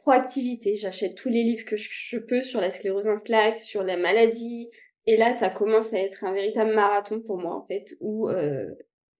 proactivité. 0.00 0.76
J'achète 0.76 1.14
tous 1.14 1.30
les 1.30 1.44
livres 1.44 1.64
que 1.64 1.76
je, 1.76 1.88
je, 1.90 2.18
peux 2.18 2.42
sur 2.42 2.60
la 2.60 2.70
sclérose 2.70 3.08
en 3.08 3.20
plaques, 3.20 3.58
sur 3.58 3.82
la 3.82 3.96
maladie. 3.96 4.68
Et 5.06 5.16
là, 5.16 5.32
ça 5.32 5.48
commence 5.48 5.94
à 5.94 5.98
être 5.98 6.24
un 6.24 6.32
véritable 6.32 6.74
marathon 6.74 7.20
pour 7.20 7.38
moi 7.38 7.54
en 7.54 7.66
fait, 7.66 7.96
où 8.00 8.28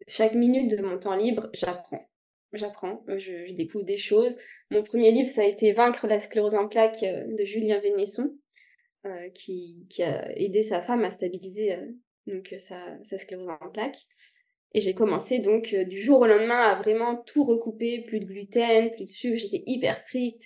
chaque 0.09 0.35
minute 0.35 0.71
de 0.71 0.83
mon 0.83 0.99
temps 0.99 1.17
libre, 1.17 1.49
j'apprends. 1.53 2.09
J'apprends, 2.53 3.05
je, 3.09 3.53
découvre 3.53 3.85
des 3.85 3.97
choses. 3.97 4.37
Mon 4.71 4.83
premier 4.83 5.11
livre, 5.11 5.29
ça 5.29 5.43
a 5.43 5.45
été 5.45 5.73
Vaincre 5.73 6.07
la 6.07 6.19
sclérose 6.19 6.55
en 6.55 6.69
plaques 6.69 7.03
euh, 7.03 7.25
de 7.37 7.45
Julien 7.45 7.81
Vénesson, 7.81 8.35
euh, 9.05 9.29
qui, 9.31 9.87
qui, 9.91 10.03
a 10.03 10.33
aidé 10.39 10.63
sa 10.63 10.81
femme 10.81 11.05
à 11.05 11.11
stabiliser 11.11 11.75
euh, 11.75 11.87
donc, 12.27 12.55
sa, 12.59 12.81
sa, 13.05 13.19
sclérose 13.19 13.49
en 13.61 13.71
plaques. 13.71 13.99
Et 14.75 14.81
j'ai 14.81 14.95
commencé 14.95 15.39
donc 15.39 15.75
du 15.75 16.01
jour 16.01 16.21
au 16.21 16.27
lendemain 16.27 16.61
à 16.61 16.81
vraiment 16.81 17.17
tout 17.17 17.45
recouper, 17.45 18.03
plus 18.03 18.21
de 18.21 18.27
gluten, 18.27 18.91
plus 18.93 19.05
de 19.05 19.11
sucre, 19.11 19.37
j'étais 19.39 19.63
hyper 19.67 19.97
stricte. 19.97 20.43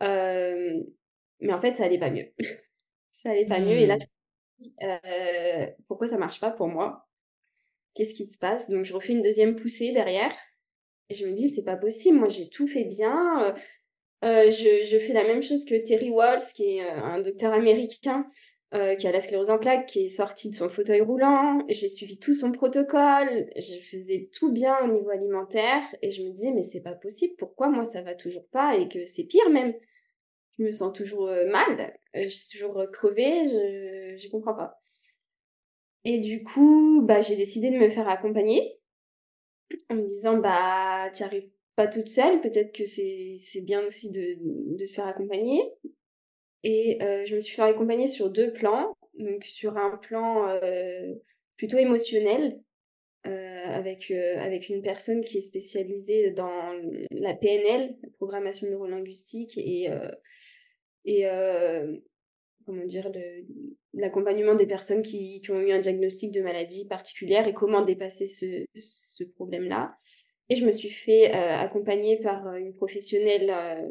mais 0.00 1.52
en 1.52 1.60
fait, 1.60 1.76
ça 1.76 1.84
allait 1.84 1.98
pas 1.98 2.10
mieux. 2.10 2.32
ça 3.10 3.30
allait 3.30 3.46
pas 3.46 3.60
mieux. 3.60 3.78
Et 3.78 3.86
là, 3.86 3.96
mmh. 4.60 5.74
pourquoi 5.86 6.08
ça 6.08 6.18
marche 6.18 6.40
pas 6.40 6.50
pour 6.50 6.68
moi? 6.68 7.06
Qu'est-ce 7.94 8.14
qui 8.14 8.26
se 8.26 8.38
passe? 8.38 8.70
Donc 8.70 8.84
je 8.84 8.94
refais 8.94 9.12
une 9.12 9.22
deuxième 9.22 9.56
poussée 9.56 9.92
derrière 9.92 10.34
et 11.12 11.14
je 11.14 11.26
me 11.26 11.32
dis 11.32 11.48
c'est 11.50 11.64
pas 11.64 11.76
possible, 11.76 12.18
moi 12.18 12.28
j'ai 12.28 12.48
tout 12.48 12.66
fait 12.66 12.84
bien. 12.84 13.44
Euh, 13.44 13.52
euh, 14.24 14.50
je, 14.50 14.98
fais 14.98 15.12
la 15.12 15.24
même 15.24 15.42
chose 15.42 15.64
que 15.64 15.74
Terry 15.74 16.10
Walls, 16.10 16.42
qui 16.54 16.78
est 16.78 16.84
euh, 16.84 17.02
un 17.02 17.20
docteur 17.20 17.52
américain 17.52 18.26
qui 18.98 19.06
a 19.06 19.12
la 19.12 19.20
sclérose 19.20 19.50
en 19.50 19.58
plaques, 19.58 19.84
qui 19.84 20.06
est 20.06 20.08
sorti 20.08 20.48
de 20.48 20.54
son 20.54 20.70
fauteuil 20.70 21.02
roulant. 21.02 21.62
J'ai 21.68 21.90
suivi 21.90 22.18
tout 22.18 22.32
son 22.32 22.52
protocole, 22.52 23.50
je 23.54 23.76
faisais 23.76 24.30
tout 24.32 24.50
bien 24.50 24.74
au 24.82 24.90
niveau 24.90 25.10
alimentaire 25.10 25.82
et 26.00 26.10
je 26.10 26.22
me 26.22 26.30
disais 26.30 26.52
mais 26.52 26.62
c'est 26.62 26.80
pas 26.80 26.94
possible, 26.94 27.34
pourquoi 27.36 27.68
moi 27.68 27.84
ça 27.84 28.00
va 28.00 28.14
toujours 28.14 28.48
pas 28.48 28.74
et 28.78 28.88
que 28.88 29.04
c'est 29.04 29.24
pire 29.24 29.50
même? 29.50 29.74
Je 30.58 30.64
me 30.64 30.72
sens 30.72 30.90
toujours 30.94 31.26
mal, 31.26 31.94
je 32.14 32.28
suis 32.28 32.58
toujours 32.58 32.82
crevée, 32.90 33.44
je, 33.44 34.16
je 34.16 34.30
comprends 34.30 34.54
pas. 34.54 34.81
Et 36.04 36.18
du 36.18 36.42
coup, 36.42 37.02
bah, 37.02 37.20
j'ai 37.20 37.36
décidé 37.36 37.70
de 37.70 37.78
me 37.78 37.88
faire 37.88 38.08
accompagner 38.08 38.78
en 39.88 39.94
me 39.94 40.06
disant, 40.06 40.36
bah, 40.38 41.10
tu 41.14 41.22
arrives 41.22 41.48
pas 41.76 41.86
toute 41.86 42.08
seule, 42.08 42.40
peut-être 42.40 42.72
que 42.72 42.84
c'est, 42.86 43.60
bien 43.62 43.86
aussi 43.86 44.10
de, 44.10 44.36
de, 44.76 44.86
se 44.86 44.94
faire 44.94 45.06
accompagner. 45.06 45.62
Et 46.64 47.02
euh, 47.02 47.24
je 47.24 47.36
me 47.36 47.40
suis 47.40 47.54
fait 47.54 47.62
accompagner 47.62 48.06
sur 48.06 48.30
deux 48.30 48.52
plans. 48.52 48.94
Donc, 49.18 49.44
sur 49.44 49.76
un 49.76 49.96
plan 49.96 50.48
euh, 50.48 51.14
plutôt 51.56 51.78
émotionnel, 51.78 52.60
euh, 53.26 53.64
avec, 53.66 54.10
avec 54.10 54.68
une 54.68 54.82
personne 54.82 55.22
qui 55.22 55.38
est 55.38 55.42
spécialisée 55.42 56.32
dans 56.32 56.72
la 57.10 57.34
PNL, 57.34 57.96
la 58.02 58.08
programmation 58.16 58.68
neurolinguistique, 58.68 59.56
et, 59.56 59.88
et 61.04 61.26
comment 62.64 62.84
dire, 62.84 63.10
l'accompagnement 63.94 64.54
des 64.54 64.66
personnes 64.66 65.02
qui, 65.02 65.42
ont 65.50 65.60
eu 65.60 65.70
un 65.70 65.78
diagnostic 65.78 66.32
de 66.32 66.40
maladie 66.40 66.86
particulière 66.86 67.46
et 67.46 67.54
comment 67.54 67.84
dépasser 67.84 68.26
ce, 68.26 69.24
problème-là. 69.34 69.96
Et 70.48 70.56
je 70.56 70.66
me 70.66 70.72
suis 70.72 70.90
fait 70.90 71.30
euh, 71.30 71.56
accompagner 71.56 72.18
par 72.20 72.46
euh, 72.46 72.56
une 72.56 72.74
professionnelle 72.74 73.50
euh, 73.50 73.88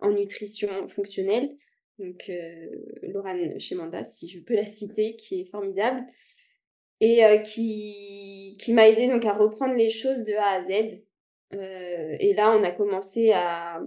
en 0.00 0.10
nutrition 0.10 0.88
fonctionnelle, 0.88 1.56
donc 1.98 2.30
Laurane 3.02 3.58
Chemanda, 3.60 4.02
si 4.04 4.28
je 4.28 4.40
peux 4.40 4.54
la 4.54 4.66
citer, 4.66 5.14
qui 5.14 5.40
est 5.40 5.44
formidable, 5.44 6.04
et 7.00 7.22
qui, 7.44 8.56
qui 8.60 8.72
m'a 8.72 8.88
aidé 8.88 9.06
donc 9.06 9.24
à 9.24 9.32
reprendre 9.32 9.74
les 9.74 9.90
choses 9.90 10.24
de 10.24 10.34
A 10.34 10.56
à 10.56 10.62
Z. 10.62 10.70
et 11.52 12.34
là, 12.34 12.50
on 12.58 12.64
a 12.64 12.72
commencé 12.72 13.30
à, 13.30 13.80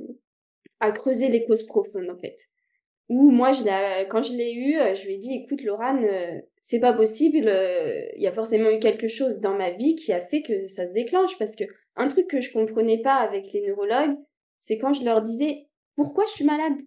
à 0.79 0.91
creuser 0.93 1.27
les 1.27 1.43
causes 1.43 1.63
profondes, 1.63 2.09
en 2.09 2.15
fait 2.15 2.37
où 3.09 3.31
moi, 3.31 3.51
je 3.51 3.63
quand 4.09 4.21
je 4.21 4.33
l'ai 4.33 4.53
eu, 4.53 4.77
euh, 4.77 4.93
je 4.93 5.05
lui 5.05 5.15
ai 5.15 5.17
dit, 5.17 5.33
écoute, 5.33 5.63
Laurane, 5.63 6.03
euh, 6.03 6.39
c'est 6.61 6.79
pas 6.79 6.93
possible, 6.93 7.47
euh, 7.47 8.05
il 8.15 8.21
y 8.21 8.27
a 8.27 8.31
forcément 8.31 8.69
eu 8.69 8.79
quelque 8.79 9.07
chose 9.07 9.39
dans 9.39 9.53
ma 9.53 9.71
vie 9.71 9.95
qui 9.95 10.11
a 10.11 10.19
fait 10.19 10.41
que 10.41 10.67
ça 10.67 10.87
se 10.87 10.93
déclenche. 10.93 11.37
Parce 11.37 11.55
que 11.55 11.63
un 11.95 12.07
truc 12.07 12.27
que 12.27 12.41
je 12.41 12.51
comprenais 12.51 13.01
pas 13.01 13.15
avec 13.15 13.51
les 13.53 13.65
neurologues, 13.65 14.17
c'est 14.59 14.77
quand 14.77 14.93
je 14.93 15.03
leur 15.03 15.21
disais, 15.21 15.67
pourquoi 15.95 16.25
je 16.25 16.31
suis 16.31 16.45
malade? 16.45 16.77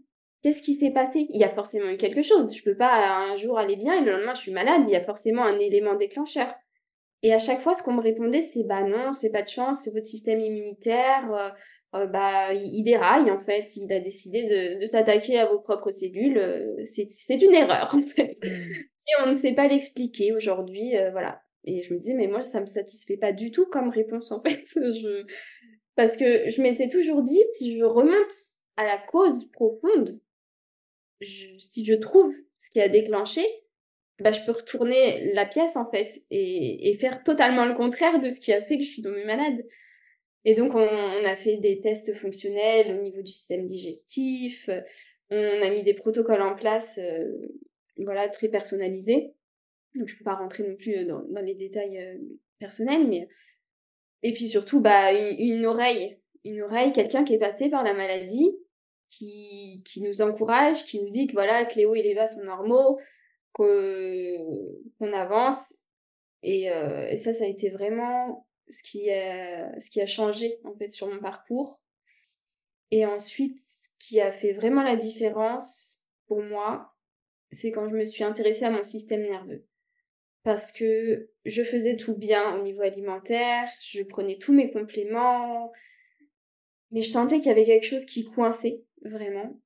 Qu'est-ce 0.43 0.63
qui 0.63 0.75
s'est 0.75 0.91
passé? 0.91 1.27
Il 1.31 1.41
y 1.41 1.45
a 1.45 1.51
forcément 1.51 1.91
eu 1.91 1.97
quelque 1.97 2.23
chose. 2.23 2.55
Je 2.55 2.63
peux 2.63 2.77
pas 2.77 3.19
un 3.19 3.37
jour 3.37 3.59
aller 3.59 3.77
bien 3.77 4.01
et 4.01 4.05
le 4.05 4.13
lendemain 4.13 4.35
je 4.35 4.43
suis 4.43 4.53
malade. 4.53 4.83
Il 4.87 4.93
y 4.93 4.97
a 4.97 5.05
forcément 5.05 5.45
un 5.45 5.59
élément 5.59 5.95
déclencheur. 5.95 6.55
Et 7.23 7.35
à 7.35 7.39
chaque 7.39 7.61
fois, 7.61 7.75
ce 7.75 7.83
qu'on 7.83 7.93
me 7.93 8.01
répondait, 8.01 8.41
c'est 8.41 8.65
bah 8.65 8.83
non, 8.83 9.13
c'est 9.13 9.31
pas 9.31 9.43
de 9.43 9.49
chance, 9.49 9.81
c'est 9.83 9.93
votre 9.93 10.07
système 10.07 10.41
immunitaire. 10.41 11.55
Euh, 11.95 12.07
bah, 12.07 12.55
il, 12.55 12.85
déraille 12.85 13.31
en 13.33 13.39
fait, 13.39 13.77
il 13.77 13.93
a 13.93 13.99
décidé 13.99 14.45
de, 14.45 14.81
de 14.81 14.87
s'attaquer 14.87 15.39
à 15.39 15.47
vos 15.47 15.59
propres 15.59 15.91
cellules. 15.91 16.39
Euh, 16.39 16.85
c'est 16.85 17.43
une 17.43 17.55
erreur 17.55 17.93
en 17.95 18.03
fait. 18.03 18.37
Mmh. 18.43 18.47
Et 18.47 19.23
on 19.25 19.31
ne 19.31 19.35
sait 19.35 19.55
pas 19.55 19.67
l'expliquer 19.67 20.33
aujourd'hui, 20.33 20.97
euh, 20.97 21.11
voilà. 21.11 21.43
Et 21.65 21.83
je 21.83 21.93
me 21.93 21.99
dis, 21.99 22.15
mais 22.15 22.29
moi, 22.29 22.43
ça 22.43 22.61
me 22.61 22.67
satisfait 22.67 23.17
pas 23.17 23.33
du 23.33 23.51
tout 23.51 23.67
comme 23.67 23.91
réponse 23.91 24.31
en 24.31 24.41
fait. 24.41 24.63
je... 24.77 25.27
Parce 25.97 26.17
que 26.17 26.49
je 26.49 26.63
m'étais 26.63 26.89
toujours 26.89 27.23
dit, 27.23 27.43
si 27.59 27.77
je 27.77 27.85
remonte 27.85 28.33
à 28.77 28.85
la 28.85 28.99
cause 28.99 29.51
profonde, 29.51 30.21
si 31.21 31.85
je 31.85 31.95
trouve 31.95 32.33
ce 32.59 32.71
qui 32.71 32.81
a 32.81 32.89
déclenché, 32.89 33.45
bah, 34.21 34.33
je 34.33 34.41
peux 34.43 34.53
retourner 34.53 35.33
la 35.35 35.45
pièce 35.45 35.77
en 35.77 35.91
fait 35.91 36.23
et, 36.31 36.89
et 36.89 36.95
faire 36.95 37.23
totalement 37.25 37.65
le 37.65 37.75
contraire 37.75 38.21
de 38.21 38.29
ce 38.29 38.41
qui 38.41 38.53
a 38.53 38.63
fait 38.63 38.79
que 38.79 38.85
je 38.85 38.91
suis 38.91 39.03
tombée 39.03 39.25
malade. 39.25 39.65
Et 40.45 40.55
donc, 40.55 40.75
on, 40.75 40.79
a 41.25 41.37
fait 41.37 41.57
des 41.59 41.81
tests 41.81 42.15
fonctionnels 42.15 42.99
au 42.99 43.03
niveau 43.03 43.21
du 43.21 43.31
système 43.31 43.67
digestif. 43.67 44.71
On 45.31 45.63
a 45.63 45.71
mis 45.71 45.83
des 45.83 45.95
protocoles 45.95 46.43
en 46.43 46.55
place, 46.55 46.99
euh, 46.99 47.31
voilà, 47.99 48.29
très 48.29 48.49
personnalisés. 48.49 49.33
Donc, 49.95 50.09
je 50.09 50.17
peux 50.17 50.25
pas 50.25 50.35
rentrer 50.35 50.67
non 50.67 50.77
plus 50.77 51.05
dans, 51.05 51.23
dans 51.29 51.43
les 51.43 51.55
détails 51.55 51.99
euh, 51.99 52.17
personnels, 52.59 53.07
mais 53.07 53.29
et 54.23 54.33
puis 54.35 54.49
surtout, 54.49 54.81
bah, 54.81 55.13
une, 55.13 55.65
oreille, 55.67 56.19
une 56.45 56.63
oreille, 56.63 56.93
quelqu'un 56.93 57.25
qui 57.25 57.35
est 57.35 57.39
passé 57.39 57.71
par 57.71 57.83
la 57.83 57.95
maladie, 57.95 58.57
qui, 59.09 59.83
qui 59.87 60.03
nous 60.03 60.23
encourage, 60.23 60.85
qui 60.85 61.03
nous 61.03 61.11
dit 61.11 61.27
que 61.27 61.33
voilà, 61.33 61.65
Cléo 61.65 61.95
et 61.95 62.03
Léva 62.03 62.27
sont 62.27 62.43
normaux, 62.43 62.99
qu'on 63.53 65.13
avance. 65.13 65.77
Euh, 66.45 67.09
et 67.09 67.17
ça, 67.17 67.33
ça 67.33 67.45
a 67.45 67.49
été 67.49 67.71
vraiment 67.71 68.47
ce 68.71 68.83
qui 68.83 69.11
a, 69.11 69.79
ce 69.81 69.91
qui 69.91 70.01
a 70.01 70.07
changé 70.07 70.61
en 70.65 70.75
fait 70.75 70.91
sur 70.91 71.09
mon 71.09 71.21
parcours. 71.21 71.81
Et 72.91 73.07
ensuite, 73.07 73.59
ce 73.59 73.89
qui 73.99 74.21
a 74.21 74.33
fait 74.33 74.53
vraiment 74.53 74.83
la 74.83 74.97
différence 74.97 76.01
pour 76.27 76.43
moi, 76.43 76.95
c'est 77.53 77.73
quand 77.73 77.89
je 77.89 77.95
me 77.95 78.05
suis 78.05 78.25
intéressée 78.25 78.65
à 78.65 78.71
mon 78.71 78.83
système 78.83 79.23
nerveux. 79.23 79.67
Parce 80.43 80.73
que 80.73 81.31
je 81.45 81.63
faisais 81.63 81.97
tout 81.97 82.17
bien 82.17 82.57
au 82.57 82.63
niveau 82.63 82.83
alimentaire, 82.83 83.69
je 83.81 84.03
prenais 84.03 84.39
tous 84.39 84.53
mes 84.53 84.71
compléments, 84.71 85.71
mais 86.91 87.03
je 87.03 87.11
sentais 87.11 87.39
qu'il 87.39 87.49
y 87.49 87.51
avait 87.51 87.65
quelque 87.65 87.87
chose 87.87 88.07
qui 88.07 88.25
coinçait 88.25 88.83
vraiment. 89.03 89.61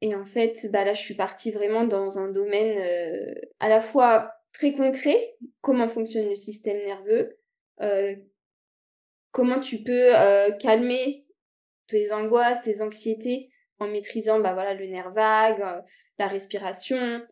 Et 0.00 0.14
en 0.14 0.24
fait, 0.24 0.68
bah 0.72 0.84
là, 0.84 0.94
je 0.94 1.02
suis 1.02 1.14
partie 1.14 1.50
vraiment 1.50 1.84
dans 1.84 2.18
un 2.18 2.28
domaine 2.28 2.78
euh, 2.78 3.34
à 3.60 3.68
la 3.68 3.82
fois 3.82 4.32
très 4.52 4.72
concret, 4.72 5.36
comment 5.60 5.88
fonctionne 5.88 6.28
le 6.28 6.34
système 6.34 6.78
nerveux, 6.78 7.38
euh, 7.38 7.39
comment 9.32 9.60
tu 9.60 9.82
peux 9.82 10.16
euh, 10.16 10.50
calmer 10.58 11.26
tes 11.86 12.12
angoisses, 12.12 12.62
tes 12.62 12.82
anxiétés 12.82 13.50
en 13.78 13.88
maîtrisant 13.88 14.40
bah, 14.40 14.52
voilà, 14.52 14.74
le 14.74 14.86
nerf 14.86 15.12
vague, 15.12 15.62
euh, 15.62 15.80
la 16.18 16.26
respiration, 16.26 17.22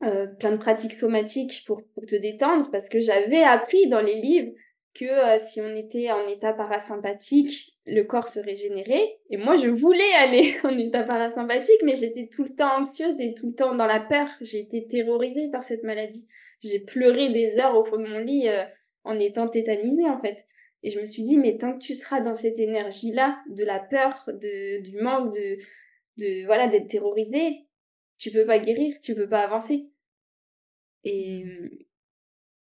plein 0.00 0.50
de 0.50 0.56
pratiques 0.56 0.94
somatiques 0.94 1.62
pour, 1.64 1.80
te 2.08 2.16
détendre 2.16 2.68
parce 2.72 2.88
que 2.88 2.98
j'avais 2.98 3.44
appris 3.44 3.88
dans 3.88 4.00
les 4.00 4.20
livres 4.20 4.52
que 4.94 5.04
euh, 5.04 5.38
si 5.42 5.60
on 5.60 5.74
était 5.74 6.10
en 6.10 6.26
état 6.28 6.52
parasympathique, 6.52 7.76
le 7.86 8.02
corps 8.02 8.28
se 8.28 8.40
régénérait. 8.40 9.18
Et 9.30 9.36
moi, 9.36 9.56
je 9.56 9.68
voulais 9.68 10.12
aller 10.18 10.54
en 10.64 10.76
état 10.76 11.02
parasympathique, 11.02 11.82
mais 11.84 11.94
j'étais 11.94 12.28
tout 12.28 12.44
le 12.44 12.54
temps 12.54 12.80
anxieuse 12.80 13.20
et 13.20 13.34
tout 13.34 13.48
le 13.48 13.54
temps 13.54 13.74
dans 13.74 13.86
la 13.86 14.00
peur. 14.00 14.28
J'ai 14.40 14.60
été 14.60 14.86
terrorisée 14.86 15.48
par 15.50 15.64
cette 15.64 15.82
maladie. 15.82 16.26
J'ai 16.60 16.80
pleuré 16.80 17.30
des 17.30 17.58
heures 17.58 17.76
au 17.76 17.84
fond 17.84 17.96
de 17.96 18.06
mon 18.06 18.18
lit 18.18 18.48
euh, 18.48 18.64
en 19.04 19.18
étant 19.18 19.48
tétanisée, 19.48 20.08
en 20.08 20.20
fait. 20.20 20.46
Et 20.82 20.90
je 20.90 20.98
me 20.98 21.06
suis 21.06 21.22
dit, 21.22 21.38
mais 21.38 21.58
tant 21.58 21.74
que 21.74 21.84
tu 21.84 21.94
seras 21.94 22.20
dans 22.20 22.34
cette 22.34 22.58
énergie-là, 22.58 23.42
de 23.48 23.64
la 23.64 23.78
peur, 23.78 24.24
de, 24.26 24.82
du 24.82 25.00
manque, 25.00 25.32
de, 25.32 25.58
de 26.18 26.44
voilà, 26.46 26.68
d'être 26.68 26.88
terrorisée, 26.88 27.66
tu 28.18 28.30
peux 28.30 28.46
pas 28.46 28.58
guérir, 28.58 28.96
tu 29.00 29.14
peux 29.14 29.28
pas 29.28 29.40
avancer. 29.44 29.88
Et, 31.04 31.44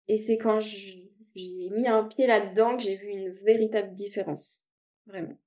et 0.07 0.17
c'est 0.17 0.37
quand 0.37 0.59
j'ai 0.59 1.09
mis 1.35 1.87
un 1.87 2.03
pied 2.03 2.27
là-dedans 2.27 2.77
que 2.77 2.83
j'ai 2.83 2.95
vu 2.95 3.07
une 3.07 3.31
véritable 3.31 3.95
différence. 3.95 4.65
Vraiment. 5.05 5.37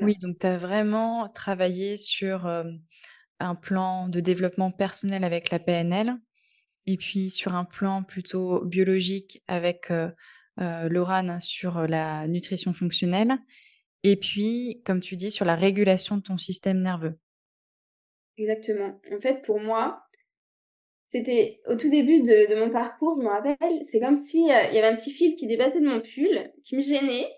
Oui, 0.00 0.16
donc 0.20 0.38
tu 0.38 0.46
as 0.46 0.56
vraiment 0.56 1.28
travaillé 1.28 1.96
sur 1.96 2.46
un 2.46 3.54
plan 3.56 4.08
de 4.08 4.20
développement 4.20 4.70
personnel 4.70 5.24
avec 5.24 5.50
la 5.50 5.58
PNL 5.58 6.14
et 6.92 6.96
puis 6.96 7.30
sur 7.30 7.54
un 7.54 7.64
plan 7.64 8.02
plutôt 8.02 8.64
biologique 8.64 9.42
avec 9.48 9.90
euh, 9.90 10.10
l'ORAN 10.58 11.40
sur 11.40 11.86
la 11.86 12.26
nutrition 12.26 12.72
fonctionnelle 12.72 13.38
et 14.02 14.16
puis, 14.16 14.82
comme 14.84 15.00
tu 15.00 15.16
dis, 15.16 15.30
sur 15.30 15.44
la 15.44 15.54
régulation 15.54 16.16
de 16.16 16.22
ton 16.22 16.38
système 16.38 16.80
nerveux. 16.80 17.18
Exactement. 18.38 18.98
En 19.12 19.20
fait, 19.20 19.42
pour 19.42 19.60
moi, 19.60 20.02
c'était 21.08 21.60
au 21.66 21.74
tout 21.74 21.90
début 21.90 22.22
de, 22.22 22.54
mon 22.58 22.70
parcours, 22.70 23.16
je 23.18 23.22
me 23.22 23.28
rappelle, 23.28 23.84
c'est 23.84 24.00
comme 24.00 24.16
si 24.16 24.44
euh, 24.44 24.70
y 24.72 24.78
avait 24.78 24.86
un 24.86 24.96
petit 24.96 25.12
fil 25.12 25.34
qui 25.36 25.46
dépassait 25.46 25.80
de 25.80 25.86
mon 25.86 26.00
pull, 26.00 26.52
qui 26.64 26.76
me 26.76 26.82
gênait. 26.82 27.28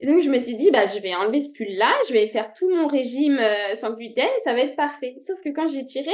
Et 0.00 0.06
donc 0.06 0.20
je 0.20 0.30
me 0.30 0.38
suis 0.38 0.56
dit, 0.56 0.72
bah 0.72 0.86
je 0.86 0.98
vais 0.98 1.14
enlever 1.14 1.38
ce 1.38 1.52
pull-là, 1.52 1.92
je 2.08 2.14
vais 2.14 2.26
faire 2.28 2.52
tout 2.54 2.68
mon 2.68 2.88
régime 2.88 3.38
euh, 3.38 3.76
sans 3.76 3.92
gluten, 3.92 4.26
ça 4.42 4.52
va 4.52 4.60
être 4.60 4.74
parfait. 4.74 5.14
Sauf 5.20 5.40
que 5.42 5.50
quand 5.50 5.68
j'ai 5.68 5.84
tiré, 5.84 6.10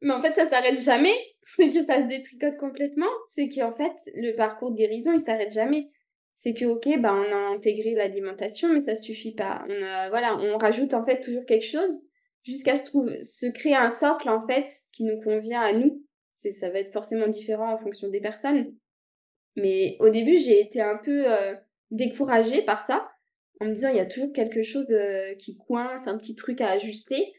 mais 0.00 0.12
en 0.12 0.22
fait 0.22 0.34
ça 0.34 0.46
s'arrête 0.46 0.80
jamais, 0.80 1.14
c'est 1.44 1.70
que 1.70 1.82
ça 1.82 2.02
se 2.02 2.08
détricote 2.08 2.56
complètement, 2.56 3.10
c'est 3.28 3.48
qu'en 3.48 3.74
fait 3.74 3.92
le 4.14 4.34
parcours 4.36 4.70
de 4.70 4.76
guérison 4.76 5.12
il 5.12 5.20
s'arrête 5.20 5.52
jamais. 5.52 5.90
C'est 6.34 6.54
que 6.54 6.66
ok, 6.66 6.86
bah 7.00 7.12
on 7.14 7.32
a 7.32 7.54
intégré 7.56 7.94
l'alimentation, 7.94 8.72
mais 8.72 8.78
ça 8.78 8.94
suffit 8.94 9.34
pas. 9.34 9.64
On 9.68 9.82
a, 9.82 10.08
voilà, 10.08 10.36
on 10.36 10.56
rajoute 10.56 10.94
en 10.94 11.04
fait 11.04 11.18
toujours 11.18 11.44
quelque 11.44 11.66
chose 11.66 11.92
jusqu'à 12.44 12.76
se, 12.76 12.92
se 13.24 13.46
créer 13.46 13.74
un 13.74 13.90
socle 13.90 14.28
en 14.28 14.46
fait 14.46 14.70
qui 14.92 15.02
nous 15.02 15.20
convient 15.20 15.60
à 15.60 15.72
nous 15.72 16.00
ça 16.38 16.70
va 16.70 16.78
être 16.78 16.92
forcément 16.92 17.28
différent 17.28 17.72
en 17.72 17.78
fonction 17.78 18.08
des 18.08 18.20
personnes. 18.20 18.72
Mais 19.56 19.96
au 20.00 20.10
début, 20.10 20.38
j'ai 20.38 20.60
été 20.60 20.80
un 20.80 20.96
peu 20.96 21.32
euh, 21.32 21.54
découragée 21.90 22.62
par 22.62 22.82
ça, 22.86 23.10
en 23.60 23.66
me 23.66 23.72
disant 23.72 23.88
il 23.90 23.96
y 23.96 24.00
a 24.00 24.06
toujours 24.06 24.32
quelque 24.32 24.62
chose 24.62 24.86
euh, 24.90 25.34
qui 25.34 25.56
coince, 25.56 26.06
un 26.06 26.16
petit 26.16 26.36
truc 26.36 26.60
à 26.60 26.70
ajuster. 26.70 27.32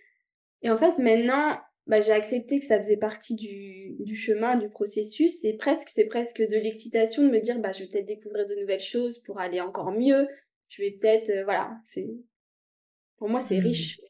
Et 0.62 0.70
en 0.70 0.76
fait, 0.76 0.98
maintenant, 0.98 1.58
bah, 1.90 2.02
j'ai 2.02 2.12
accepté 2.12 2.60
que 2.60 2.68
ça 2.68 2.78
faisait 2.78 2.98
partie 2.98 3.34
du, 3.34 3.96
du 4.00 4.16
chemin, 4.16 4.56
du 4.56 4.70
processus. 4.70 5.44
Et 5.44 5.58
presque, 5.58 5.90
c'est 5.90 6.06
presque 6.06 6.40
de 6.40 6.56
l'excitation 6.56 7.24
de 7.24 7.30
me 7.30 7.40
dire 7.40 7.58
bah, 7.58 7.72
je 7.72 7.80
vais 7.80 7.88
peut-être 7.88 8.06
découvrir 8.06 8.46
de 8.46 8.54
nouvelles 8.62 8.80
choses 8.80 9.18
pour 9.24 9.40
aller 9.40 9.60
encore 9.60 9.92
mieux. 9.92 10.28
Je 10.70 10.84
vais 10.84 10.92
peut-être, 10.92 11.32
euh, 11.32 11.44
voilà, 11.46 11.76
c'est 11.88 12.08
pour 13.18 13.28
moi, 13.28 13.42
c'est 13.42 13.60
mmh. 13.60 13.64
riche. 13.64 14.02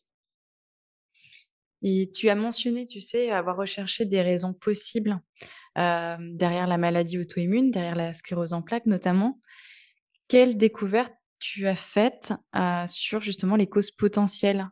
Et 1.81 2.11
tu 2.13 2.27
as 2.27 2.35
mentionné, 2.35 2.85
tu 2.85 2.99
sais, 2.99 3.31
avoir 3.31 3.55
recherché 3.55 4.03
des 4.03 4.21
raisons 4.21 4.53
possibles 4.53 5.17
derrière 5.77 6.67
la 6.67 6.77
maladie 6.77 7.17
auto-immune, 7.17 7.71
derrière 7.71 7.95
la 7.95 8.11
sclérose 8.11 8.51
en 8.51 8.61
plaques 8.61 8.87
notamment. 8.87 9.39
Quelle 10.27 10.57
découverte 10.57 11.13
tu 11.39 11.67
as 11.67 11.75
faite 11.75 12.33
sur 12.87 13.21
justement 13.21 13.55
les 13.55 13.67
causes 13.67 13.91
potentielles 13.91 14.67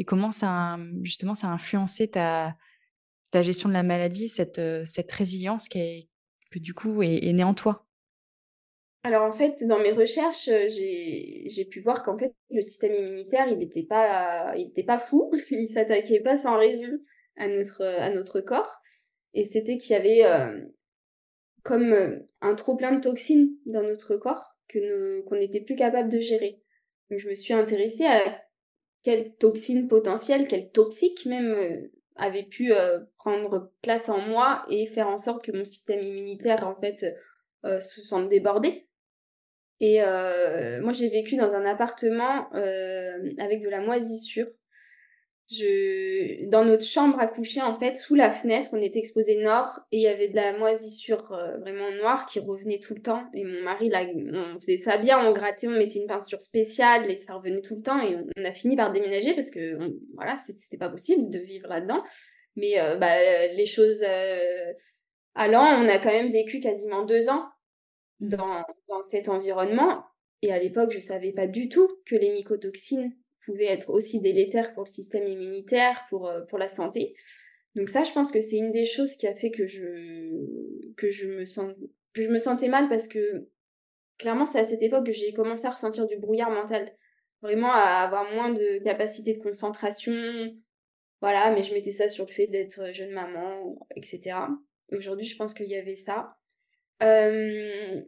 et 0.00 0.04
comment 0.04 0.32
ça, 0.32 0.78
justement, 1.02 1.34
ça 1.34 1.48
a 1.48 1.50
influencé 1.50 2.08
ta, 2.08 2.56
ta 3.30 3.42
gestion 3.42 3.68
de 3.68 3.74
la 3.74 3.82
maladie, 3.82 4.28
cette, 4.28 4.60
cette 4.84 5.12
résilience 5.12 5.68
qui 5.68 5.78
est, 5.78 6.08
que 6.50 6.58
du 6.58 6.74
coup 6.74 7.02
est 7.02 7.32
née 7.32 7.44
en 7.44 7.54
toi? 7.54 7.86
Alors 9.02 9.22
en 9.22 9.32
fait, 9.32 9.64
dans 9.64 9.78
mes 9.78 9.92
recherches, 9.92 10.48
euh, 10.48 10.68
j'ai 10.68 11.64
pu 11.64 11.80
voir 11.80 12.02
qu'en 12.02 12.18
fait, 12.18 12.34
le 12.50 12.60
système 12.60 12.94
immunitaire, 12.94 13.48
il 13.48 13.58
n'était 13.58 13.82
pas, 13.82 14.54
pas 14.86 14.98
fou, 14.98 15.30
il 15.50 15.68
s'attaquait 15.68 16.20
pas 16.20 16.36
sans 16.36 16.58
raison 16.58 16.98
à 17.36 17.48
notre, 17.48 17.84
à 17.84 18.10
notre 18.10 18.40
corps. 18.40 18.80
Et 19.32 19.44
c'était 19.44 19.78
qu'il 19.78 19.92
y 19.92 19.94
avait 19.94 20.24
euh, 20.26 20.66
comme 21.62 21.92
euh, 21.92 22.18
un 22.42 22.54
trop 22.54 22.76
plein 22.76 22.92
de 22.92 23.00
toxines 23.00 23.50
dans 23.64 23.82
notre 23.82 24.16
corps 24.16 24.56
que 24.68 25.22
qu'on 25.22 25.36
n'était 25.36 25.60
plus 25.60 25.76
capable 25.76 26.10
de 26.10 26.18
gérer. 26.18 26.60
Donc 27.10 27.20
je 27.20 27.28
me 27.28 27.34
suis 27.34 27.54
intéressée 27.54 28.04
à 28.04 28.42
quelles 29.02 29.34
toxines 29.36 29.88
potentielles, 29.88 30.46
quelles 30.48 30.70
toxiques 30.70 31.26
même 31.26 31.88
avaient 32.16 32.44
pu 32.44 32.72
prendre 33.16 33.72
place 33.82 34.08
en 34.08 34.18
moi 34.18 34.62
et 34.68 34.86
faire 34.86 35.08
en 35.08 35.18
sorte 35.18 35.44
que 35.44 35.52
mon 35.52 35.64
système 35.64 36.02
immunitaire 36.02 36.66
en 36.66 36.74
fait 36.74 37.16
se 37.64 38.02
sente 38.02 38.28
débordé. 38.28 38.86
Et 39.80 40.02
euh, 40.02 40.80
moi, 40.82 40.92
j'ai 40.92 41.08
vécu 41.08 41.36
dans 41.36 41.54
un 41.54 41.64
appartement 41.64 42.54
euh, 42.54 43.32
avec 43.38 43.62
de 43.62 43.68
la 43.68 43.80
moisissure. 43.80 44.46
Je... 45.50 46.46
Dans 46.48 46.64
notre 46.64 46.84
chambre 46.84 47.18
à 47.18 47.26
coucher, 47.26 47.60
en 47.60 47.76
fait, 47.76 47.96
sous 47.96 48.14
la 48.14 48.30
fenêtre, 48.30 48.70
on 48.72 48.80
était 48.80 49.00
exposé 49.00 49.42
nord 49.42 49.80
et 49.90 49.96
il 49.96 50.02
y 50.02 50.06
avait 50.06 50.28
de 50.28 50.36
la 50.36 50.56
moisissure 50.56 51.32
euh, 51.32 51.56
vraiment 51.58 51.90
noire 51.90 52.26
qui 52.26 52.38
revenait 52.38 52.78
tout 52.78 52.94
le 52.94 53.02
temps. 53.02 53.24
Et 53.34 53.44
mon 53.44 53.62
mari, 53.62 53.88
là, 53.88 54.04
on 54.32 54.60
faisait 54.60 54.76
ça 54.76 54.96
bien, 54.96 55.18
on 55.18 55.32
grattait, 55.32 55.66
on 55.66 55.72
mettait 55.72 55.98
une 55.98 56.06
peinture 56.06 56.40
spéciale 56.40 57.10
et 57.10 57.16
ça 57.16 57.34
revenait 57.34 57.62
tout 57.62 57.76
le 57.76 57.82
temps. 57.82 58.00
Et 58.00 58.16
on, 58.16 58.44
a 58.44 58.52
fini 58.52 58.76
par 58.76 58.92
déménager 58.92 59.34
parce 59.34 59.50
que, 59.50 59.76
voilà, 60.14 60.36
c'était 60.36 60.76
pas 60.76 60.88
possible 60.88 61.30
de 61.30 61.38
vivre 61.40 61.68
là-dedans. 61.68 62.02
Mais 62.54 62.74
bah, 62.98 63.46
les 63.52 63.66
choses 63.66 64.04
allant, 65.34 65.82
on 65.82 65.88
a 65.88 65.98
quand 65.98 66.12
même 66.12 66.30
vécu 66.30 66.60
quasiment 66.60 67.04
deux 67.04 67.28
ans 67.28 67.48
dans, 68.20 68.64
dans 68.88 69.02
cet 69.02 69.28
environnement. 69.28 70.04
Et 70.42 70.52
à 70.52 70.58
l'époque, 70.58 70.90
je 70.90 70.98
ne 70.98 71.02
savais 71.02 71.32
pas 71.32 71.46
du 71.46 71.68
tout 71.68 71.88
que 72.06 72.16
les 72.16 72.30
mycotoxines 72.30 73.12
pouvaient 73.44 73.66
être 73.66 73.90
aussi 73.90 74.20
délétères 74.20 74.72
pour 74.72 74.84
le 74.84 74.88
système 74.88 75.26
immunitaire, 75.26 76.04
pour, 76.08 76.28
euh, 76.28 76.40
pour 76.42 76.58
la 76.58 76.68
santé. 76.68 77.14
Donc 77.74 77.88
ça, 77.88 78.04
je 78.04 78.12
pense 78.12 78.32
que 78.32 78.40
c'est 78.40 78.56
une 78.56 78.72
des 78.72 78.84
choses 78.84 79.16
qui 79.16 79.26
a 79.26 79.34
fait 79.34 79.50
que 79.50 79.66
je, 79.66 79.84
que 80.96 81.10
je, 81.10 81.28
me, 81.28 81.44
sens, 81.44 81.72
que 82.12 82.22
je 82.22 82.30
me 82.30 82.38
sentais 82.38 82.68
mal 82.68 82.88
parce 82.88 83.08
que 83.08 83.48
clairement, 84.18 84.44
c'est 84.44 84.58
à 84.58 84.64
cette 84.64 84.82
époque 84.82 85.06
que 85.06 85.12
j'ai 85.12 85.32
commencé 85.32 85.66
à 85.66 85.70
ressentir 85.70 86.06
du 86.06 86.16
brouillard 86.18 86.50
mental. 86.50 86.92
Vraiment 87.42 87.72
à 87.72 88.02
avoir 88.02 88.30
moins 88.34 88.52
de 88.52 88.82
capacité 88.84 89.32
de 89.32 89.42
concentration. 89.42 90.12
Voilà, 91.20 91.50
mais 91.52 91.62
je 91.62 91.72
mettais 91.72 91.92
ça 91.92 92.08
sur 92.08 92.26
le 92.26 92.32
fait 92.32 92.46
d'être 92.46 92.92
jeune 92.92 93.12
maman, 93.12 93.78
etc. 93.96 94.36
Aujourd'hui, 94.92 95.26
je 95.26 95.36
pense 95.36 95.54
qu'il 95.54 95.68
y 95.68 95.76
avait 95.76 95.96
ça. 95.96 96.36
Euh, 97.02 98.02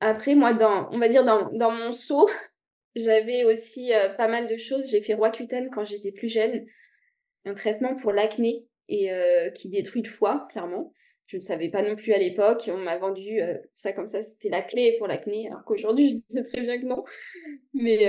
après, 0.00 0.34
moi, 0.34 0.52
dans, 0.52 0.88
on 0.92 0.98
va 0.98 1.08
dire 1.08 1.24
dans, 1.24 1.50
dans 1.52 1.70
mon 1.70 1.92
saut, 1.92 2.28
j'avais 2.94 3.44
aussi 3.44 3.92
euh, 3.92 4.10
pas 4.14 4.28
mal 4.28 4.46
de 4.46 4.56
choses. 4.56 4.90
J'ai 4.90 5.00
fait 5.00 5.14
Roaccutane 5.14 5.70
quand 5.70 5.84
j'étais 5.84 6.12
plus 6.12 6.28
jeune, 6.28 6.66
un 7.44 7.54
traitement 7.54 7.94
pour 7.94 8.12
l'acné 8.12 8.66
et 8.88 9.12
euh, 9.12 9.50
qui 9.50 9.68
détruit 9.68 10.02
le 10.02 10.08
foie, 10.08 10.46
clairement. 10.50 10.92
Je 11.26 11.36
ne 11.36 11.42
savais 11.42 11.68
pas 11.68 11.82
non 11.82 11.94
plus 11.94 12.12
à 12.14 12.18
l'époque. 12.18 12.70
On 12.72 12.78
m'a 12.78 12.96
vendu 12.96 13.38
ça 13.74 13.92
comme 13.92 14.08
ça, 14.08 14.22
c'était 14.22 14.48
la 14.48 14.62
clé 14.62 14.96
pour 14.96 15.06
l'acné, 15.06 15.46
alors 15.48 15.62
qu'aujourd'hui, 15.64 16.08
je 16.30 16.34
sais 16.34 16.42
très 16.42 16.62
bien 16.62 16.80
que 16.80 16.86
non. 16.86 17.04
Mais 17.74 18.08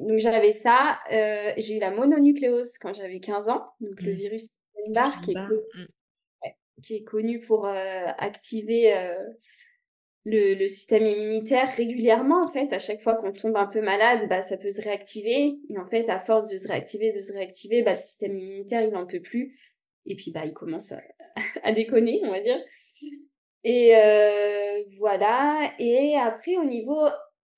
donc 0.00 0.18
j'avais 0.18 0.50
ça. 0.50 0.98
j'ai 1.08 1.76
eu 1.76 1.78
la 1.78 1.92
mononucléose 1.92 2.76
quand 2.78 2.92
j'avais 2.92 3.20
15 3.20 3.50
ans, 3.50 3.68
donc 3.80 4.02
le 4.02 4.14
mmh. 4.14 4.16
virus 4.16 4.48
Epstein-Barr 4.74 5.20
qui 5.20 5.30
est 5.30 6.50
qui 6.82 6.96
est 6.96 7.04
connu 7.04 7.40
pour 7.40 7.66
euh, 7.66 8.06
activer 8.18 8.92
euh, 10.26 10.54
le, 10.54 10.68
système 10.68 11.06
immunitaire 11.06 11.74
régulièrement, 11.76 12.44
en 12.44 12.48
fait. 12.48 12.72
À 12.72 12.78
chaque 12.78 13.00
fois 13.00 13.16
qu'on 13.16 13.32
tombe 13.32 13.56
un 13.56 13.66
peu 13.66 13.80
malade, 13.80 14.28
bah, 14.28 14.42
ça 14.42 14.56
peut 14.56 14.70
se 14.70 14.82
réactiver. 14.82 15.58
Et 15.68 15.78
en 15.78 15.86
fait, 15.86 16.08
à 16.08 16.20
force 16.20 16.50
de 16.50 16.56
se 16.58 16.68
réactiver, 16.68 17.10
de 17.10 17.20
se 17.20 17.32
réactiver, 17.32 17.82
bah, 17.82 17.92
le 17.92 17.96
système 17.96 18.36
immunitaire, 18.36 18.82
il 18.82 18.90
n'en 18.90 19.06
peut 19.06 19.20
plus. 19.20 19.58
Et 20.06 20.16
puis, 20.16 20.30
bah, 20.30 20.44
il 20.44 20.52
commence 20.52 20.92
à, 21.62 21.72
déconner, 21.72 22.20
on 22.24 22.30
va 22.30 22.40
dire. 22.40 22.58
Et 23.64 23.96
euh, 23.96 24.82
voilà. 24.98 25.72
Et 25.78 26.16
après, 26.16 26.56
au 26.56 26.64
niveau 26.64 27.00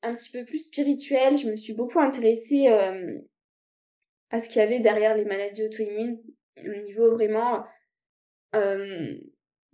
un 0.02 0.14
petit 0.14 0.30
peu 0.30 0.44
plus 0.44 0.60
spirituel, 0.60 1.38
je 1.38 1.48
me 1.48 1.56
suis 1.56 1.74
beaucoup 1.74 2.00
intéressée 2.00 2.66
à 4.30 4.40
ce 4.40 4.48
qu'il 4.48 4.58
y 4.58 4.64
avait 4.64 4.80
derrière 4.80 5.16
les 5.16 5.24
maladies 5.24 5.62
auto-immunes, 5.64 6.20
au 6.58 6.82
niveau 6.82 7.12
vraiment 7.12 7.64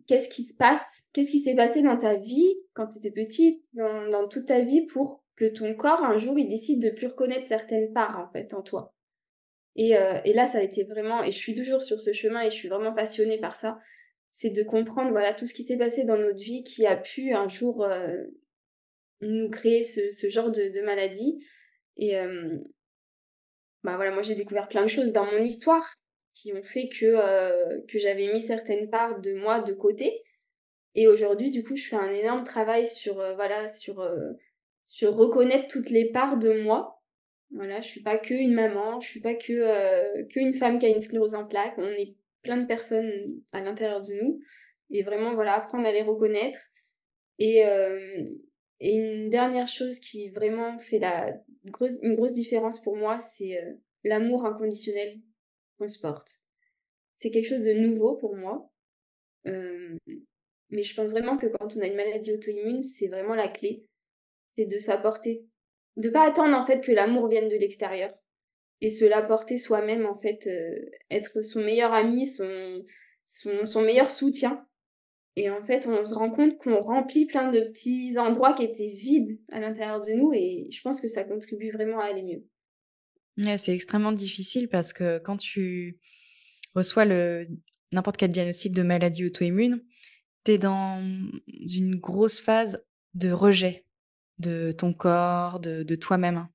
qu'est-ce 0.08 0.28
qui 0.28 0.42
se 0.42 0.54
passe, 0.54 1.08
qu'est-ce 1.12 1.30
qui 1.30 1.38
s'est 1.38 1.54
passé 1.54 1.82
dans 1.82 1.96
ta 1.96 2.16
vie 2.16 2.56
quand 2.74 2.88
tu 2.88 2.98
étais 2.98 3.12
petite, 3.12 3.64
dans, 3.74 4.26
toute 4.26 4.46
ta 4.46 4.62
vie 4.62 4.86
pour 4.86 5.22
que 5.36 5.44
ton 5.44 5.74
corps 5.76 6.02
un 6.02 6.18
jour 6.18 6.36
il 6.38 6.48
décide 6.48 6.82
de 6.82 6.90
plus 6.90 7.06
reconnaître 7.06 7.46
certaines 7.46 7.92
parts 7.92 8.18
en 8.18 8.32
fait 8.32 8.52
en 8.54 8.62
toi. 8.62 8.94
Et, 9.76 9.90
et, 9.90 10.32
là 10.32 10.46
ça 10.46 10.58
a 10.58 10.62
été 10.62 10.82
vraiment, 10.82 11.22
et 11.22 11.30
je 11.30 11.38
suis 11.38 11.54
toujours 11.54 11.82
sur 11.82 12.00
ce 12.00 12.12
chemin 12.12 12.40
et 12.40 12.50
je 12.50 12.56
suis 12.56 12.68
vraiment 12.68 12.92
passionnée 12.92 13.38
par 13.38 13.54
ça, 13.54 13.78
c'est 14.32 14.50
de 14.50 14.62
comprendre 14.64 15.10
voilà 15.10 15.34
tout 15.34 15.46
ce 15.46 15.54
qui 15.54 15.62
s'est 15.62 15.78
passé 15.78 16.04
dans 16.04 16.16
notre 16.16 16.40
vie 16.40 16.64
qui 16.64 16.84
a 16.86 16.96
pu 16.96 17.32
un 17.32 17.48
jour 17.48 17.86
nous 19.20 19.50
créer 19.50 19.82
ce, 19.82 20.28
genre 20.28 20.50
de, 20.50 20.84
maladie. 20.84 21.44
Et 21.96 22.16
bah 23.84 23.96
voilà, 23.96 24.10
moi 24.10 24.22
j'ai 24.22 24.34
découvert 24.34 24.68
plein 24.68 24.82
de 24.82 24.88
choses 24.88 25.12
dans 25.12 25.26
mon 25.26 25.38
histoire 25.38 25.94
qui 26.38 26.52
ont 26.52 26.62
fait 26.62 26.88
que, 26.88 27.84
que 27.86 27.98
j'avais 27.98 28.32
mis 28.32 28.40
certaines 28.40 28.88
parts 28.88 29.20
de 29.20 29.34
moi 29.34 29.60
de 29.60 29.72
côté. 29.72 30.22
Et 30.94 31.08
aujourd'hui, 31.08 31.50
du 31.50 31.64
coup, 31.64 31.74
je 31.74 31.88
fais 31.88 31.96
un 31.96 32.10
énorme 32.10 32.44
travail 32.44 32.86
sur, 32.86 33.14
voilà, 33.34 33.68
sur, 33.68 34.08
sur 34.84 35.14
reconnaître 35.14 35.66
toutes 35.68 35.90
les 35.90 36.10
parts 36.10 36.38
de 36.38 36.60
moi. 36.62 37.02
Voilà, 37.50 37.80
je 37.80 37.88
suis 37.88 38.02
pas 38.02 38.18
que 38.18 38.34
une 38.34 38.54
maman, 38.54 39.00
je 39.00 39.08
suis 39.08 39.20
pas 39.20 39.34
que, 39.34 40.22
que 40.28 40.38
une 40.38 40.54
femme 40.54 40.78
qui 40.78 40.86
a 40.86 40.90
une 40.90 41.00
sclérose 41.00 41.34
en 41.34 41.44
plaques. 41.44 41.76
On 41.76 41.88
est 41.88 42.14
plein 42.42 42.58
de 42.58 42.66
personnes 42.66 43.10
à 43.52 43.60
l'intérieur 43.60 44.02
de 44.02 44.14
nous. 44.14 44.40
Et 44.90 45.02
vraiment, 45.02 45.34
voilà, 45.34 45.54
apprendre 45.54 45.86
à 45.86 45.92
les 45.92 46.02
reconnaître. 46.02 46.58
Et, 47.38 47.64
et 48.80 48.94
une 48.94 49.30
dernière 49.30 49.68
chose 49.68 49.98
qui 49.98 50.30
vraiment 50.30 50.78
fait 50.78 51.00
la 51.00 51.34
grosse, 51.66 51.94
une 52.02 52.14
grosse 52.14 52.34
différence 52.34 52.80
pour 52.80 52.96
moi, 52.96 53.18
c'est 53.18 53.60
l'amour 54.04 54.46
inconditionnel 54.46 55.18
qu'on 55.78 55.88
se 55.88 55.98
porte. 55.98 56.42
C'est 57.16 57.30
quelque 57.30 57.48
chose 57.48 57.64
de 57.64 57.72
nouveau 57.72 58.16
pour 58.16 58.36
moi. 58.36 58.70
mais 59.44 60.82
je 60.82 60.94
pense 60.94 61.10
vraiment 61.10 61.38
que 61.38 61.46
quand 61.46 61.76
on 61.76 61.80
a 61.80 61.86
une 61.86 61.96
maladie 61.96 62.32
auto-immune, 62.32 62.82
c'est 62.82 63.08
vraiment 63.08 63.34
la 63.34 63.48
clé. 63.48 63.86
C'est 64.56 64.66
de 64.66 64.78
s'apporter, 64.78 65.46
de 65.96 66.10
pas 66.10 66.26
attendre 66.26 66.56
en 66.56 66.64
fait 66.64 66.80
que 66.80 66.92
l'amour 66.92 67.28
vienne 67.28 67.48
de 67.48 67.56
l'extérieur 67.56 68.12
et 68.80 68.90
se 68.90 69.04
l'apporter 69.04 69.58
soi-même 69.58 70.06
en 70.06 70.16
fait, 70.16 70.48
être 71.10 71.42
son 71.42 71.60
meilleur 71.60 71.92
ami, 71.92 72.26
son, 72.26 72.84
son, 73.24 73.66
son 73.66 73.82
meilleur 73.82 74.10
soutien 74.10 74.68
et 75.38 75.50
en 75.50 75.62
fait, 75.62 75.86
on 75.86 76.04
se 76.04 76.16
rend 76.16 76.32
compte 76.32 76.58
qu'on 76.58 76.80
remplit 76.80 77.24
plein 77.24 77.52
de 77.52 77.60
petits 77.60 78.18
endroits 78.18 78.54
qui 78.54 78.64
étaient 78.64 78.88
vides 78.88 79.38
à 79.52 79.60
l'intérieur 79.60 80.00
de 80.00 80.10
nous 80.10 80.32
et 80.32 80.66
je 80.68 80.80
pense 80.82 81.00
que 81.00 81.06
ça 81.06 81.22
contribue 81.22 81.70
vraiment 81.70 82.00
à 82.00 82.06
aller 82.06 82.24
mieux. 82.24 82.44
C'est 83.56 83.74
extrêmement 83.74 84.12
difficile 84.12 84.68
parce 84.68 84.92
que 84.92 85.18
quand 85.18 85.36
tu 85.36 85.98
reçois 86.74 87.04
n'importe 87.92 88.16
quel 88.16 88.30
diagnostic 88.30 88.72
de 88.72 88.82
maladie 88.82 89.24
auto-immune, 89.24 89.82
tu 90.44 90.52
es 90.52 90.58
dans 90.58 91.02
une 91.46 91.96
grosse 91.96 92.40
phase 92.40 92.84
de 93.14 93.30
rejet 93.30 93.84
de 94.38 94.72
ton 94.72 94.92
corps, 94.92 95.58
de, 95.58 95.94
toi-même. 95.96 96.46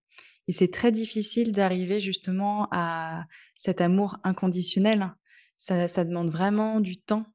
Et 0.48 0.54
c'est 0.54 0.72
très 0.72 0.92
difficile 0.92 1.52
d'arriver 1.52 2.00
justement 2.00 2.68
à 2.72 3.26
cet 3.58 3.82
amour 3.82 4.18
inconditionnel. 4.24 5.14
ça 5.58 6.04
demande 6.06 6.30
vraiment 6.30 6.80
du 6.80 6.98
temps 6.98 7.26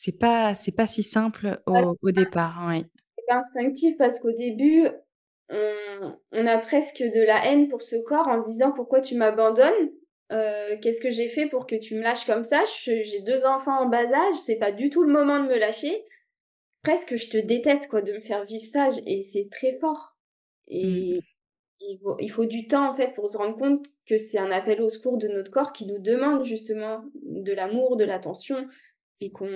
c'est 0.00 0.12
pas 0.12 0.54
c'est 0.54 0.70
pas 0.70 0.86
si 0.86 1.02
simple 1.02 1.60
au, 1.66 2.12
départ. 2.12 2.60
Hein, 2.60 2.82
c'est 3.16 3.34
instinctif 3.34 3.96
parce 3.98 4.20
qu'au 4.20 4.30
début, 4.30 4.86
on, 5.50 6.46
a 6.46 6.58
presque 6.58 7.02
de 7.02 7.24
la 7.24 7.46
haine 7.46 7.68
pour 7.68 7.82
ce 7.82 7.96
corps 8.04 8.28
en 8.28 8.40
se 8.42 8.48
disant 8.48 8.72
pourquoi 8.72 9.00
tu 9.00 9.16
m'abandonnes? 9.16 9.90
Euh, 10.30 10.76
Qu'est-ce 10.82 11.00
que 11.00 11.10
j'ai 11.10 11.28
fait 11.28 11.46
pour 11.46 11.66
que 11.66 11.76
tu 11.76 11.94
me 11.94 12.02
lâches 12.02 12.26
comme 12.26 12.42
ça? 12.42 12.64
J'ai 12.84 13.22
deux 13.22 13.46
enfants 13.46 13.80
en 13.80 13.86
bas 13.86 14.12
âge, 14.12 14.34
c'est 14.44 14.58
pas 14.58 14.72
du 14.72 14.90
tout 14.90 15.02
le 15.02 15.12
moment 15.12 15.42
de 15.42 15.48
me 15.48 15.58
lâcher. 15.58 16.04
Presque 16.82 17.16
je 17.16 17.28
te 17.28 17.38
déteste 17.38 17.88
quoi 17.88 18.02
de 18.02 18.12
me 18.12 18.20
faire 18.20 18.44
vivre 18.44 18.64
ça 18.64 18.88
et 19.06 19.22
c'est 19.22 19.48
très 19.50 19.78
fort. 19.78 20.16
Et 20.68 21.18
mmh. 21.18 22.18
il, 22.20 22.30
faut, 22.30 22.44
du 22.44 22.66
temps 22.66 22.90
en 22.90 22.94
fait 22.94 23.12
pour 23.14 23.30
se 23.30 23.38
rendre 23.38 23.56
compte 23.56 23.86
que 24.06 24.18
c'est 24.18 24.38
un 24.38 24.50
appel 24.50 24.82
au 24.82 24.88
secours 24.88 25.16
de 25.16 25.28
notre 25.28 25.50
corps 25.50 25.72
qui 25.72 25.86
nous 25.86 25.98
demande 25.98 26.44
justement 26.44 27.02
de 27.14 27.52
l'amour, 27.52 27.96
de 27.96 28.04
l'attention, 28.04 28.68
et 29.20 29.30
qu'on 29.32 29.50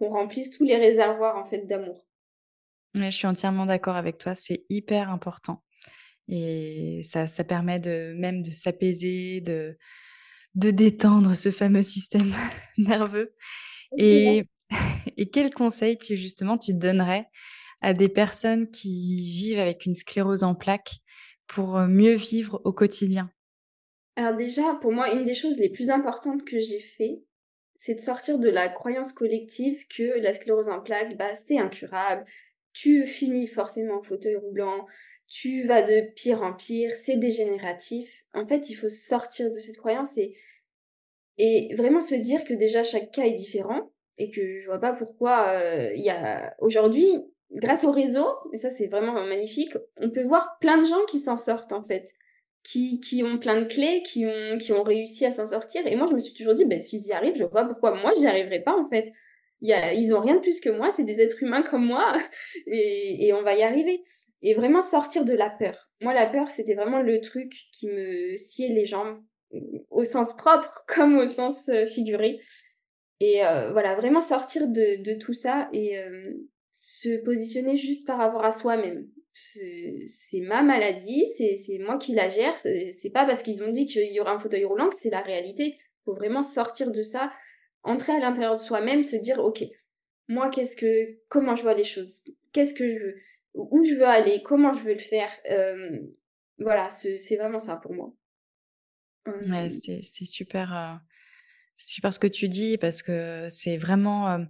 remplisse 0.00 0.50
tous 0.50 0.64
les 0.64 0.76
réservoirs 0.76 1.36
en 1.36 1.46
fait 1.46 1.66
d'amour. 1.66 2.06
Je 2.96 3.10
suis 3.10 3.26
entièrement 3.26 3.66
d'accord 3.66 3.96
avec 3.96 4.18
toi, 4.18 4.34
c'est 4.34 4.64
hyper 4.68 5.10
important. 5.10 5.62
Et 6.28 7.02
ça, 7.04 7.26
ça 7.26 7.44
permet 7.44 7.80
de 7.80 8.14
même 8.18 8.42
de 8.42 8.50
s'apaiser, 8.50 9.40
de, 9.40 9.78
de 10.54 10.70
détendre 10.70 11.34
ce 11.36 11.50
fameux 11.50 11.82
système 11.82 12.32
nerveux. 12.78 13.34
Et, 13.98 14.44
et 15.16 15.30
quel 15.30 15.52
conseil 15.54 15.98
tu 15.98 16.16
justement 16.16 16.58
tu 16.58 16.74
donnerais 16.74 17.28
à 17.82 17.94
des 17.94 18.08
personnes 18.08 18.70
qui 18.70 19.30
vivent 19.30 19.60
avec 19.60 19.86
une 19.86 19.94
sclérose 19.94 20.44
en 20.44 20.54
plaques 20.54 20.96
pour 21.46 21.78
mieux 21.80 22.14
vivre 22.14 22.60
au 22.64 22.72
quotidien? 22.72 23.30
Alors 24.16 24.36
déjà, 24.36 24.74
pour 24.80 24.92
moi, 24.92 25.12
une 25.12 25.24
des 25.24 25.34
choses 25.34 25.58
les 25.58 25.68
plus 25.68 25.90
importantes 25.90 26.44
que 26.44 26.58
j'ai 26.58 26.80
fait, 26.80 27.22
c'est 27.76 27.94
de 27.94 28.00
sortir 28.00 28.38
de 28.38 28.48
la 28.48 28.68
croyance 28.68 29.12
collective 29.12 29.86
que 29.88 30.20
la 30.20 30.32
sclérose 30.32 30.68
en 30.68 30.80
plaques, 30.80 31.16
bah, 31.16 31.34
c'est 31.34 31.58
incurable, 31.58 32.24
tu 32.76 33.06
finis 33.06 33.46
forcément 33.46 34.00
en 34.00 34.02
fauteuil 34.02 34.36
roulant, 34.36 34.84
tu 35.26 35.66
vas 35.66 35.80
de 35.80 36.12
pire 36.14 36.42
en 36.42 36.52
pire, 36.52 36.94
c'est 36.94 37.16
dégénératif. 37.16 38.26
En 38.34 38.46
fait, 38.46 38.68
il 38.68 38.74
faut 38.74 38.90
sortir 38.90 39.50
de 39.50 39.58
cette 39.58 39.78
croyance 39.78 40.18
et, 41.38 41.74
vraiment 41.74 42.02
se 42.02 42.14
dire 42.14 42.44
que 42.44 42.52
déjà 42.52 42.84
chaque 42.84 43.12
cas 43.12 43.24
est 43.24 43.32
différent 43.32 43.92
et 44.18 44.30
que 44.30 44.58
je 44.58 44.66
vois 44.66 44.78
pas 44.78 44.92
pourquoi 44.92 45.48
euh, 45.48 45.90
il 45.94 46.04
y 46.04 46.10
a 46.10 46.54
aujourd'hui, 46.58 47.14
grâce 47.50 47.84
au 47.84 47.92
réseau, 47.92 48.26
et 48.52 48.58
ça 48.58 48.70
c'est 48.70 48.88
vraiment 48.88 49.14
magnifique, 49.24 49.72
on 49.96 50.10
peut 50.10 50.24
voir 50.24 50.58
plein 50.60 50.78
de 50.78 50.86
gens 50.86 51.04
qui 51.08 51.18
s'en 51.18 51.38
sortent 51.38 51.72
en 51.72 51.82
fait 51.82 52.12
qui, 52.62 53.00
qui 53.00 53.22
ont 53.22 53.38
plein 53.38 53.62
de 53.62 53.66
clés, 53.66 54.02
qui 54.02 54.26
ont, 54.26 54.58
qui 54.58 54.72
ont 54.72 54.82
réussi 54.82 55.24
à 55.24 55.30
s'en 55.30 55.46
sortir. 55.46 55.86
Et 55.86 55.94
moi, 55.94 56.08
je 56.08 56.14
me 56.14 56.18
suis 56.18 56.34
toujours 56.34 56.54
dit, 56.54 56.64
ben, 56.64 56.80
s'ils 56.80 57.06
y 57.06 57.12
arrivent, 57.12 57.36
je 57.36 57.44
vois 57.44 57.50
pas 57.50 57.64
pourquoi 57.64 57.94
moi, 57.94 58.10
je 58.16 58.20
n'y 58.20 58.26
arriverai 58.26 58.58
pas, 58.58 58.76
en 58.76 58.88
fait. 58.88 59.12
Ils 59.60 60.14
ont 60.14 60.20
rien 60.20 60.36
de 60.36 60.40
plus 60.40 60.60
que 60.60 60.68
moi, 60.68 60.90
c'est 60.90 61.04
des 61.04 61.20
êtres 61.20 61.42
humains 61.42 61.62
comme 61.62 61.84
moi, 61.84 62.16
et, 62.66 63.32
on 63.32 63.42
va 63.42 63.54
y 63.54 63.62
arriver. 63.62 64.02
Et 64.42 64.54
vraiment 64.54 64.82
sortir 64.82 65.24
de 65.24 65.34
la 65.34 65.50
peur. 65.50 65.88
Moi, 66.00 66.12
la 66.12 66.26
peur, 66.26 66.50
c'était 66.50 66.74
vraiment 66.74 67.00
le 67.00 67.20
truc 67.20 67.52
qui 67.72 67.88
me 67.88 68.36
sciait 68.36 68.68
les 68.68 68.84
jambes, 68.84 69.22
au 69.90 70.04
sens 70.04 70.36
propre 70.36 70.84
comme 70.88 71.18
au 71.18 71.26
sens 71.26 71.68
euh, 71.68 71.86
figuré. 71.86 72.38
Et 73.20 73.44
euh, 73.44 73.72
voilà, 73.72 73.94
vraiment 73.94 74.20
sortir 74.20 74.68
de, 74.68 75.02
de 75.02 75.18
tout 75.18 75.32
ça 75.32 75.70
et 75.72 75.98
euh, 75.98 76.34
se 76.70 77.16
positionner 77.24 77.78
juste 77.78 78.06
par 78.06 78.18
rapport 78.18 78.44
à 78.44 78.52
soi-même 78.52 79.08
c'est 80.08 80.40
ma 80.40 80.62
maladie, 80.62 81.26
c'est 81.36 81.78
moi 81.78 81.98
qui 81.98 82.14
la 82.14 82.28
gère. 82.28 82.58
C'est 82.58 83.12
pas 83.12 83.26
parce 83.26 83.42
qu'ils 83.42 83.62
ont 83.62 83.70
dit 83.70 83.86
qu'il 83.86 84.12
y 84.12 84.20
aura 84.20 84.32
un 84.32 84.38
fauteuil 84.38 84.64
roulant 84.64 84.88
que 84.88 84.96
c'est 84.96 85.10
la 85.10 85.20
réalité. 85.20 85.76
Il 85.76 86.04
faut 86.04 86.14
vraiment 86.14 86.42
sortir 86.42 86.90
de 86.90 87.02
ça, 87.02 87.30
entrer 87.86 88.12
à 88.12 88.18
l'intérieur 88.18 88.56
de 88.56 88.60
soi-même, 88.60 89.02
se 89.02 89.16
dire 89.16 89.38
ok, 89.38 89.64
moi 90.28 90.50
qu'est-ce 90.50 90.76
que, 90.76 91.18
comment 91.28 91.54
je 91.54 91.62
vois 91.62 91.74
les 91.74 91.84
choses, 91.84 92.24
qu'est-ce 92.52 92.74
que 92.74 92.86
je 92.86 92.98
veux, 92.98 93.14
où 93.54 93.84
je 93.84 93.94
veux 93.94 94.06
aller, 94.06 94.42
comment 94.42 94.72
je 94.72 94.82
veux 94.82 94.94
le 94.94 94.98
faire? 94.98 95.30
Euh, 95.50 95.98
voilà, 96.58 96.88
c'est 96.90 97.36
vraiment 97.36 97.58
ça 97.58 97.76
pour 97.76 97.94
moi. 97.94 98.12
Ouais, 99.26 99.70
c'est 99.70 100.02
super, 100.24 100.74
euh, 100.76 100.94
super 101.74 102.12
ce 102.12 102.18
que 102.18 102.26
tu 102.26 102.48
dis 102.48 102.78
parce 102.78 103.02
que 103.02 103.48
c'est 103.50 103.76
vraiment, 103.76 104.28
euh, 104.28 104.44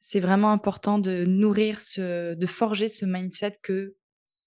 c'est 0.00 0.20
vraiment 0.20 0.50
important 0.50 0.98
de 0.98 1.24
nourrir 1.24 1.80
ce, 1.80 2.34
de 2.34 2.46
forger 2.46 2.88
ce 2.88 3.04
mindset 3.04 3.52
que 3.62 3.94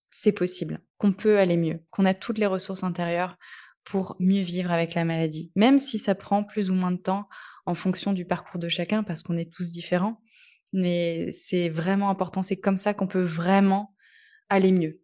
c'est 0.09 0.33
possible, 0.33 0.79
qu'on 0.97 1.13
peut 1.13 1.39
aller 1.39 1.57
mieux, 1.57 1.79
qu'on 1.89 2.05
a 2.05 2.13
toutes 2.13 2.37
les 2.37 2.45
ressources 2.45 2.83
intérieures 2.83 3.37
pour 3.83 4.15
mieux 4.19 4.41
vivre 4.41 4.71
avec 4.71 4.93
la 4.93 5.05
maladie, 5.05 5.51
même 5.55 5.79
si 5.79 5.97
ça 5.97 6.15
prend 6.15 6.43
plus 6.43 6.69
ou 6.69 6.73
moins 6.73 6.91
de 6.91 7.01
temps 7.01 7.27
en 7.65 7.75
fonction 7.75 8.13
du 8.13 8.25
parcours 8.25 8.59
de 8.59 8.69
chacun, 8.69 9.03
parce 9.03 9.23
qu'on 9.23 9.37
est 9.37 9.51
tous 9.51 9.71
différents. 9.71 10.19
Mais 10.73 11.31
c'est 11.31 11.69
vraiment 11.69 12.09
important, 12.09 12.41
c'est 12.41 12.57
comme 12.57 12.77
ça 12.77 12.93
qu'on 12.93 13.07
peut 13.07 13.23
vraiment 13.23 13.93
aller 14.49 14.71
mieux. 14.71 15.03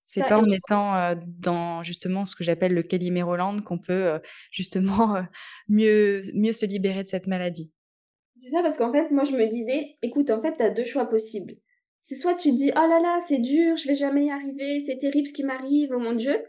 C'est 0.00 0.26
pas 0.26 0.40
en 0.40 0.50
étant 0.50 0.96
euh, 0.96 1.14
dans 1.24 1.84
justement 1.84 2.26
ce 2.26 2.34
que 2.34 2.42
j'appelle 2.42 2.74
le 2.74 2.82
Calimero 2.82 3.36
qu'on 3.64 3.78
peut 3.78 3.92
euh, 3.92 4.18
justement 4.50 5.14
euh, 5.14 5.22
mieux, 5.68 6.20
mieux 6.34 6.52
se 6.52 6.66
libérer 6.66 7.04
de 7.04 7.08
cette 7.08 7.28
maladie. 7.28 7.72
C'est 8.42 8.50
ça 8.50 8.60
parce 8.60 8.76
qu'en 8.76 8.90
fait, 8.90 9.12
moi 9.12 9.22
je 9.22 9.36
me 9.36 9.46
disais, 9.46 9.96
écoute, 10.02 10.30
en 10.30 10.40
fait, 10.40 10.56
tu 10.56 10.64
as 10.64 10.70
deux 10.70 10.82
choix 10.82 11.08
possibles. 11.08 11.54
C'est 12.00 12.16
soit 12.16 12.34
tu 12.34 12.50
te 12.50 12.56
dis 12.56 12.72
oh 12.74 12.88
là 12.88 12.98
là, 13.00 13.18
c'est 13.28 13.38
dur, 13.38 13.76
je 13.76 13.86
vais 13.86 13.94
jamais 13.94 14.24
y 14.24 14.30
arriver, 14.30 14.82
c'est 14.84 14.98
terrible 14.98 15.28
ce 15.28 15.32
qui 15.32 15.44
m'arrive, 15.44 15.90
oh 15.94 16.00
mon 16.00 16.14
dieu. 16.14 16.42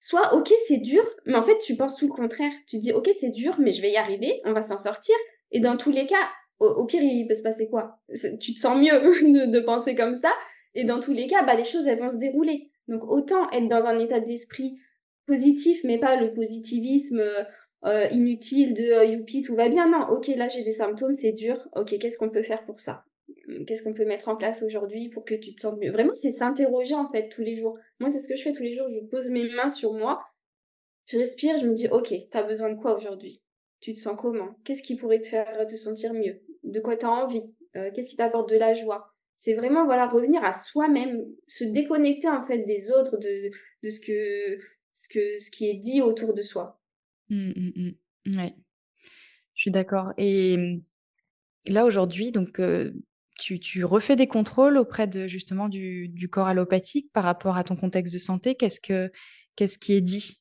Soit 0.00 0.34
ok, 0.34 0.52
c'est 0.66 0.78
dur, 0.78 1.02
mais 1.26 1.34
en 1.34 1.42
fait 1.42 1.58
tu 1.58 1.76
penses 1.76 1.96
tout 1.96 2.06
le 2.06 2.12
contraire. 2.12 2.52
Tu 2.66 2.78
dis 2.78 2.92
ok, 2.92 3.10
c'est 3.18 3.30
dur, 3.30 3.56
mais 3.58 3.72
je 3.72 3.82
vais 3.82 3.90
y 3.90 3.96
arriver, 3.96 4.40
on 4.44 4.52
va 4.52 4.62
s'en 4.62 4.78
sortir. 4.78 5.14
Et 5.50 5.60
dans 5.60 5.76
tous 5.76 5.90
les 5.90 6.06
cas, 6.06 6.28
au, 6.60 6.86
pire, 6.86 7.02
il 7.02 7.26
peut 7.26 7.34
se 7.34 7.42
passer 7.42 7.68
quoi? 7.68 8.00
Tu 8.40 8.54
te 8.54 8.60
sens 8.60 8.76
mieux 8.76 9.46
de, 9.46 9.60
penser 9.60 9.94
comme 9.94 10.14
ça. 10.14 10.32
Et 10.74 10.84
dans 10.84 11.00
tous 11.00 11.12
les 11.12 11.26
cas, 11.26 11.42
bah, 11.44 11.54
les 11.54 11.64
choses, 11.64 11.86
elles 11.86 11.98
vont 11.98 12.10
se 12.10 12.16
dérouler. 12.16 12.70
Donc 12.88 13.02
autant 13.04 13.50
être 13.50 13.68
dans 13.68 13.84
un 13.84 13.98
état 13.98 14.20
d'esprit 14.20 14.78
positif, 15.26 15.80
mais 15.84 15.98
pas 15.98 16.16
le 16.16 16.32
positivisme 16.32 17.22
euh, 17.84 18.08
inutile 18.10 18.74
de 18.74 18.84
euh, 18.84 19.04
youpi, 19.04 19.42
tout 19.42 19.54
va 19.54 19.68
bien. 19.68 19.88
Non, 19.88 20.08
ok, 20.10 20.28
là 20.28 20.48
j'ai 20.48 20.62
des 20.62 20.72
symptômes, 20.72 21.14
c'est 21.14 21.32
dur. 21.32 21.68
Ok, 21.76 21.96
qu'est-ce 21.98 22.18
qu'on 22.18 22.30
peut 22.30 22.42
faire 22.42 22.64
pour 22.64 22.80
ça? 22.80 23.04
Qu'est-ce 23.66 23.82
qu'on 23.82 23.94
peut 23.94 24.04
mettre 24.04 24.28
en 24.28 24.36
place 24.36 24.62
aujourd'hui 24.62 25.08
pour 25.08 25.24
que 25.24 25.34
tu 25.34 25.54
te 25.54 25.60
sentes 25.60 25.78
mieux. 25.78 25.90
Vraiment, 25.90 26.14
c'est 26.14 26.30
s'interroger 26.30 26.94
en 26.94 27.10
fait 27.10 27.28
tous 27.28 27.42
les 27.42 27.54
jours. 27.54 27.78
Moi, 28.00 28.10
c'est 28.10 28.20
ce 28.20 28.28
que 28.28 28.36
je 28.36 28.42
fais 28.42 28.52
tous 28.52 28.62
les 28.62 28.72
jours. 28.72 28.88
Je 28.88 29.06
pose 29.06 29.28
mes 29.30 29.48
mains 29.48 29.68
sur 29.68 29.92
moi, 29.92 30.22
je 31.06 31.18
respire, 31.18 31.56
je 31.58 31.66
me 31.66 31.74
dis, 31.74 31.88
ok, 31.88 32.12
t'as 32.30 32.42
besoin 32.42 32.70
de 32.70 32.78
quoi 32.78 32.96
aujourd'hui? 32.96 33.42
Tu 33.80 33.94
te 33.94 33.98
sens 33.98 34.16
comment? 34.18 34.58
Qu'est-ce 34.64 34.82
qui 34.82 34.96
pourrait 34.96 35.20
te 35.20 35.26
faire 35.26 35.66
te 35.66 35.76
sentir 35.76 36.12
mieux? 36.12 36.42
De 36.64 36.80
quoi 36.80 36.96
t'as 36.96 37.08
envie? 37.08 37.42
Euh, 37.76 37.90
Qu'est-ce 37.94 38.10
qui 38.10 38.16
t'apporte 38.16 38.50
de 38.50 38.56
la 38.56 38.74
joie? 38.74 39.14
C'est 39.36 39.54
vraiment 39.54 39.84
voilà 39.84 40.08
revenir 40.08 40.42
à 40.44 40.52
soi-même, 40.52 41.24
se 41.46 41.64
déconnecter 41.64 42.28
en 42.28 42.42
fait 42.42 42.64
des 42.64 42.90
autres, 42.90 43.16
de, 43.18 43.50
de 43.84 43.90
ce 43.90 44.00
que 44.00 44.58
ce 44.92 45.08
que 45.08 45.38
ce 45.38 45.50
qui 45.50 45.70
est 45.70 45.76
dit 45.76 46.02
autour 46.02 46.34
de 46.34 46.42
soi. 46.42 46.80
Mmh, 47.28 47.52
mmh, 47.54 47.72
mmh. 47.76 48.38
Ouais, 48.38 48.54
je 49.54 49.60
suis 49.60 49.70
d'accord. 49.70 50.12
Et 50.18 50.80
là 51.66 51.86
aujourd'hui, 51.86 52.32
donc 52.32 52.60
tu, 53.38 53.84
refais 53.84 54.16
des 54.16 54.26
contrôles 54.26 54.76
auprès 54.76 55.06
de 55.06 55.26
justement 55.26 55.68
du, 55.68 56.28
corps 56.30 56.48
allopathique 56.48 57.10
par 57.12 57.24
rapport 57.24 57.56
à 57.56 57.64
ton 57.64 57.76
contexte 57.76 58.12
de 58.12 58.18
santé? 58.18 58.54
Qu'est-ce 58.54 58.80
que 58.80 59.10
qu'est-ce 59.56 59.78
qui 59.78 59.94
est 59.94 60.00
dit? 60.00 60.40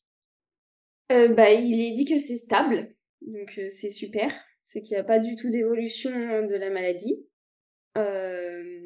Euh, 1.12 1.30
Bah, 1.30 1.52
il 1.52 1.80
est 1.80 1.92
dit 1.92 2.06
que 2.06 2.20
c'est 2.20 2.36
stable, 2.36 2.94
donc 3.22 3.60
c'est 3.70 3.92
super. 3.92 4.34
C'est 4.64 4.82
qu'il 4.82 4.96
n'y 4.96 5.02
a 5.02 5.06
pas 5.06 5.20
du 5.20 5.36
tout 5.36 5.50
d'évolution 5.50 6.12
de 6.12 6.56
la 6.56 6.70
maladie. 6.70 7.26
Euh, 7.98 8.82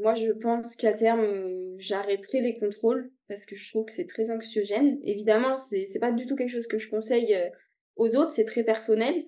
moi, 0.00 0.14
je 0.14 0.32
pense 0.32 0.76
qu'à 0.76 0.92
terme, 0.92 1.76
j'arrêterai 1.78 2.40
les 2.40 2.58
contrôles 2.58 3.10
parce 3.28 3.44
que 3.44 3.56
je 3.56 3.68
trouve 3.68 3.86
que 3.86 3.92
c'est 3.92 4.06
très 4.06 4.30
anxiogène. 4.30 4.98
Évidemment, 5.02 5.58
c'est 5.58 5.86
pas 6.00 6.12
du 6.12 6.26
tout 6.26 6.36
quelque 6.36 6.50
chose 6.50 6.66
que 6.66 6.78
je 6.78 6.88
conseille 6.88 7.34
euh, 7.34 7.48
aux 7.96 8.14
autres, 8.16 8.30
c'est 8.30 8.44
très 8.44 8.64
personnel. 8.64 9.24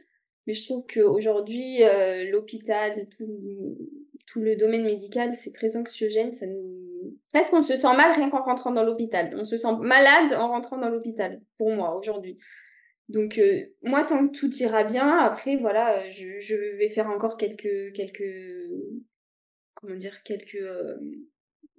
Mais 0.49 0.55
je 0.55 0.65
trouve 0.65 0.87
qu'aujourd'hui, 0.87 1.85
euh, 1.85 2.25
l'hôpital, 2.31 3.07
tout, 3.11 4.41
le 4.41 4.57
domaine 4.57 4.85
médical, 4.85 5.35
c'est 5.35 5.53
très 5.53 5.77
anxiogène. 5.77 6.33
Ça 6.33 6.47
nous... 6.47 7.19
Presque 7.33 7.53
on 7.53 7.63
se 7.63 7.77
sent 7.77 7.95
mal 7.95 8.17
rien 8.17 8.31
qu'en 8.31 8.43
rentrant 8.43 8.71
dans 8.71 8.83
l'hôpital. 8.83 9.35
On 9.37 9.45
se 9.45 9.59
sent 9.59 9.77
malade 9.83 10.33
en 10.33 10.49
rentrant 10.49 10.79
dans 10.79 10.89
l'hôpital, 10.89 11.43
pour 11.59 11.71
moi, 11.71 11.95
aujourd'hui. 11.99 12.39
Donc 13.11 13.37
euh, 13.37 13.61
moi, 13.83 14.05
tant 14.05 14.27
que 14.27 14.33
tout 14.33 14.51
ira 14.57 14.85
bien, 14.85 15.19
après, 15.19 15.57
voilà, 15.57 15.99
euh, 15.99 16.11
je, 16.13 16.77
vais 16.79 16.89
faire 16.89 17.11
encore 17.11 17.37
quelques, 17.37 17.93
quelques, 17.93 18.71
comment 19.75 19.97
dire, 19.97 20.23
quelques, 20.23 20.65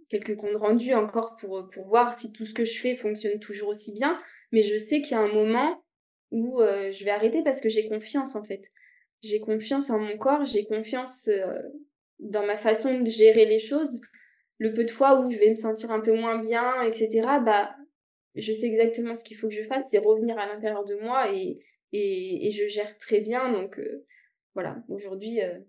quelques 0.09 0.35
comptes 0.35 0.57
rendus 0.57 0.93
encore 0.93 1.37
pour, 1.37 1.67
pour 1.73 1.87
voir 1.87 2.15
si 2.19 2.31
tout 2.31 2.45
ce 2.45 2.53
que 2.53 2.65
je 2.65 2.79
fais 2.79 2.95
fonctionne 2.95 3.39
toujours 3.39 3.69
aussi 3.69 3.93
bien. 3.93 4.21
Mais 4.51 4.61
je 4.61 4.77
sais 4.77 5.01
qu'il 5.01 5.13
y 5.13 5.19
a 5.19 5.21
un 5.21 5.33
moment 5.33 5.83
où 6.31 6.59
je 6.61 7.03
vais 7.03 7.11
arrêter 7.11 7.43
parce 7.43 7.61
que 7.61 7.69
j'ai 7.69 7.87
confiance 7.87 8.35
en 8.35 8.43
fait. 8.43 8.63
J'ai 9.21 9.39
confiance 9.39 9.89
en 9.89 9.99
mon 9.99 10.17
corps, 10.17 10.45
j'ai 10.45 10.65
confiance 10.65 11.29
dans 12.19 12.45
ma 12.45 12.57
façon 12.57 12.99
de 12.99 13.09
gérer 13.09 13.45
les 13.45 13.59
choses. 13.59 13.99
Le 14.57 14.73
peu 14.73 14.83
de 14.83 14.91
fois 14.91 15.21
où 15.21 15.31
je 15.31 15.37
vais 15.37 15.49
me 15.49 15.55
sentir 15.55 15.91
un 15.91 16.01
peu 16.01 16.13
moins 16.13 16.39
bien, 16.39 16.81
etc., 16.83 17.09
bah 17.43 17.75
je 18.35 18.53
sais 18.53 18.67
exactement 18.67 19.15
ce 19.15 19.23
qu'il 19.23 19.37
faut 19.37 19.47
que 19.47 19.53
je 19.53 19.63
fasse, 19.63 19.89
c'est 19.89 19.99
revenir 19.99 20.37
à 20.37 20.47
l'intérieur 20.47 20.83
de 20.85 20.95
moi 20.95 21.33
et, 21.33 21.59
et, 21.91 22.51
je 22.51 22.67
gère 22.67 22.97
très 22.97 23.21
bien. 23.21 23.51
Donc 23.51 23.79
euh, 23.79 24.05
voilà, 24.53 24.83
aujourd'hui, 24.87 25.41
euh, 25.41 25.59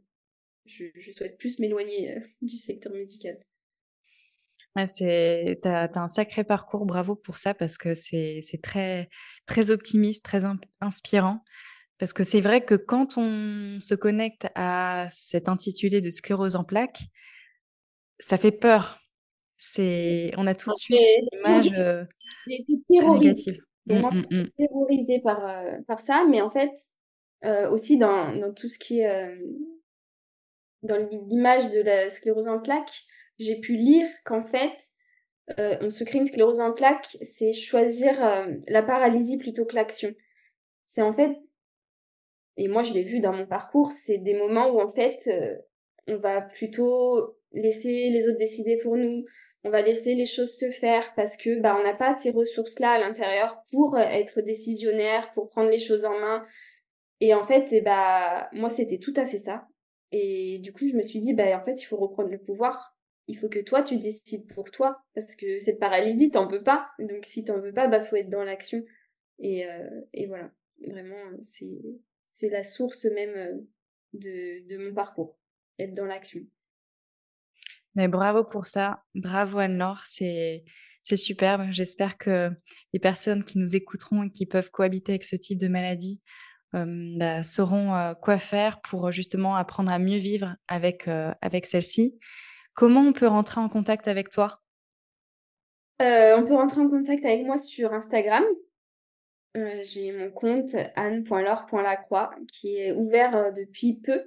je, 0.66 1.12
souhaite 1.12 1.38
plus 1.38 1.59
m'éloigner 1.59 2.16
euh, 2.16 2.20
du 2.42 2.57
secteur 2.57 2.92
médical. 2.92 3.38
Ouais, 4.76 4.87
c'est, 4.87 5.59
t'as, 5.62 5.87
as 5.87 5.98
un 6.00 6.09
sacré 6.09 6.44
parcours, 6.44 6.87
bravo 6.87 7.16
pour 7.16 7.38
ça, 7.38 7.54
parce 7.54 7.76
que 7.76 7.94
c'est, 7.94 8.40
c'est 8.42 8.62
très, 8.62 9.09
très 9.46 9.70
optimiste, 9.70 10.24
très 10.24 10.42
inspirant. 10.80 11.42
Parce 11.98 12.12
que 12.12 12.24
c'est 12.24 12.40
vrai 12.40 12.64
que 12.64 12.74
quand 12.74 13.18
on 13.18 13.78
se 13.80 13.94
connecte 13.94 14.46
à 14.54 15.09
cet 15.11 15.48
intitulé 15.48 16.00
de 16.00 16.11
sclérose 16.11 16.56
en 16.56 16.64
plaques, 16.64 17.00
ça 18.18 18.38
fait 18.38 18.52
peur 18.52 19.00
c'est, 19.62 20.33
on 20.38 20.46
a 20.46 20.54
tout 20.54 20.70
de 20.70 20.76
suite 20.76 20.98
une 20.98 21.38
image 21.38 21.72
euh, 21.78 22.04
négative. 22.88 23.61
Mmh, 23.87 23.94
mmh, 23.94 24.22
mmh. 24.30 24.44
terrorisée 24.56 25.20
par, 25.20 25.46
euh, 25.46 25.78
par 25.87 26.00
ça, 26.00 26.24
mais 26.28 26.40
en 26.40 26.48
fait, 26.48 26.70
euh, 27.44 27.68
aussi 27.70 27.98
dans, 27.98 28.35
dans, 28.37 28.54
tout 28.54 28.68
ce 28.68 28.78
qui 28.78 29.00
est 29.00 29.38
dans 30.83 30.96
l'image 31.28 31.70
de 31.70 31.80
la 31.80 32.09
sclérose 32.09 32.48
en 32.48 32.59
plaques, 32.59 33.02
j'ai 33.40 33.59
pu 33.59 33.74
lire 33.74 34.09
qu'en 34.24 34.44
fait, 34.44 34.79
on 35.59 35.90
se 35.90 36.05
crée 36.05 36.18
une 36.18 36.26
sclérose 36.26 36.61
en 36.61 36.72
plaques, 36.72 37.16
c'est 37.22 37.53
choisir 37.53 38.14
la 38.68 38.83
paralysie 38.85 39.37
plutôt 39.37 39.64
que 39.64 39.74
l'action. 39.74 40.14
C'est 40.87 41.03
en 41.03 41.12
fait, 41.12 41.37
et 42.57 42.68
moi 42.68 42.85
je 42.85 42.94
l'ai 42.94 43.03
vu 43.03 43.18
dans 43.18 43.33
mon 43.33 43.46
parcours, 43.46 43.90
c'est 43.90 44.18
des 44.18 44.35
moments 44.35 44.68
où 44.68 44.81
en 44.81 44.88
fait, 44.88 45.29
on 46.07 46.16
va 46.16 46.40
plutôt 46.40 47.37
laisser 47.53 48.11
les 48.11 48.29
autres 48.29 48.38
décider 48.38 48.76
pour 48.76 48.96
nous, 48.96 49.24
on 49.64 49.70
va 49.70 49.83
laisser 49.83 50.14
les 50.14 50.26
choses 50.26 50.57
se 50.57 50.70
faire 50.70 51.12
parce 51.14 51.37
que 51.37 51.61
bah 51.61 51.76
on 51.79 51.85
n'a 51.85 51.94
pas 51.94 52.16
ces 52.16 52.31
ressources 52.31 52.79
là 52.79 52.92
à 52.92 52.98
l'intérieur 52.98 53.62
pour 53.70 53.96
euh, 53.96 54.00
être 54.00 54.40
décisionnaire, 54.40 55.31
pour 55.33 55.50
prendre 55.50 55.70
les 55.70 55.79
choses 55.79 56.05
en 56.05 56.18
main. 56.18 56.44
Et 57.20 57.35
en 57.35 57.46
fait, 57.46 57.72
et 57.72 57.83
bah 57.83 58.48
moi 58.53 58.70
c'était 58.70 58.98
tout 58.98 59.12
à 59.16 59.26
fait 59.26 59.38
ça. 59.38 59.68
Et 60.12 60.59
du 60.61 60.72
coup, 60.72 60.88
je 60.90 60.96
me 60.96 61.03
suis 61.03 61.20
dit 61.20 61.35
bah 61.35 61.57
en 61.59 61.62
fait, 61.62 61.83
il 61.83 61.85
faut 61.85 61.98
reprendre 61.98 62.31
le 62.31 62.38
pouvoir. 62.38 62.89
Il 63.30 63.38
faut 63.38 63.48
que 63.48 63.60
toi 63.60 63.84
tu 63.84 63.96
décides 63.96 64.52
pour 64.52 64.72
toi 64.72 65.04
parce 65.14 65.36
que 65.36 65.60
cette 65.60 65.78
paralysie 65.78 66.32
t'en 66.32 66.48
veux 66.48 66.64
pas. 66.64 66.90
Donc 66.98 67.24
si 67.24 67.44
t'en 67.44 67.60
veux 67.60 67.72
pas, 67.72 67.86
bah 67.86 68.02
faut 68.02 68.16
être 68.16 68.28
dans 68.28 68.42
l'action. 68.42 68.84
Et, 69.38 69.66
euh, 69.66 70.26
voilà, 70.26 70.50
vraiment 70.84 71.30
c'est 71.40 72.48
la 72.48 72.64
source 72.64 73.04
même 73.04 73.36
euh, 73.36 74.66
de 74.66 74.76
mon 74.78 74.92
parcours, 74.92 75.38
être 75.78 75.94
dans 75.94 76.06
l'action. 76.06 76.40
Mais 77.94 78.08
bravo 78.08 78.42
pour 78.42 78.66
ça, 78.66 79.04
bravo 79.14 79.58
Anne-Laure, 79.58 80.02
c'est 80.06 80.64
c'est 81.04 81.14
superbe. 81.14 81.68
J'espère 81.70 82.18
que 82.18 82.50
les 82.92 82.98
personnes 82.98 83.44
qui 83.44 83.58
nous 83.58 83.76
écouteront 83.76 84.24
et 84.24 84.30
qui 84.30 84.44
peuvent 84.44 84.72
cohabiter 84.72 85.12
avec 85.12 85.22
ce 85.22 85.36
type 85.36 85.58
de 85.58 85.68
maladie 85.68 86.20
bah, 86.72 87.44
sauront 87.44 88.14
quoi 88.20 88.38
faire 88.38 88.80
pour 88.80 89.12
justement 89.12 89.54
apprendre 89.54 89.92
à 89.92 90.00
mieux 90.00 90.18
vivre 90.18 90.56
avec 90.66 91.06
avec 91.06 91.66
celle-ci. 91.66 92.18
Comment 92.74 93.00
on 93.00 93.12
peut 93.12 93.26
rentrer 93.26 93.61
en 93.61 93.68
contact 93.68 94.09
avec 94.09 94.30
toi? 94.30 94.61
On 96.00 96.46
peut 96.46 96.54
rentrer 96.54 96.80
en 96.80 96.88
contact 96.88 97.24
avec 97.26 97.44
moi 97.44 97.59
sur 97.59 97.92
Instagram. 97.92 98.44
J'ai 99.83 100.12
mon 100.12 100.30
compte 100.30 100.74
anne.laure.lacroix 100.96 102.30
qui 102.50 102.78
est 102.78 102.92
ouvert 102.92 103.52
depuis 103.52 104.00
peu. 104.00 104.22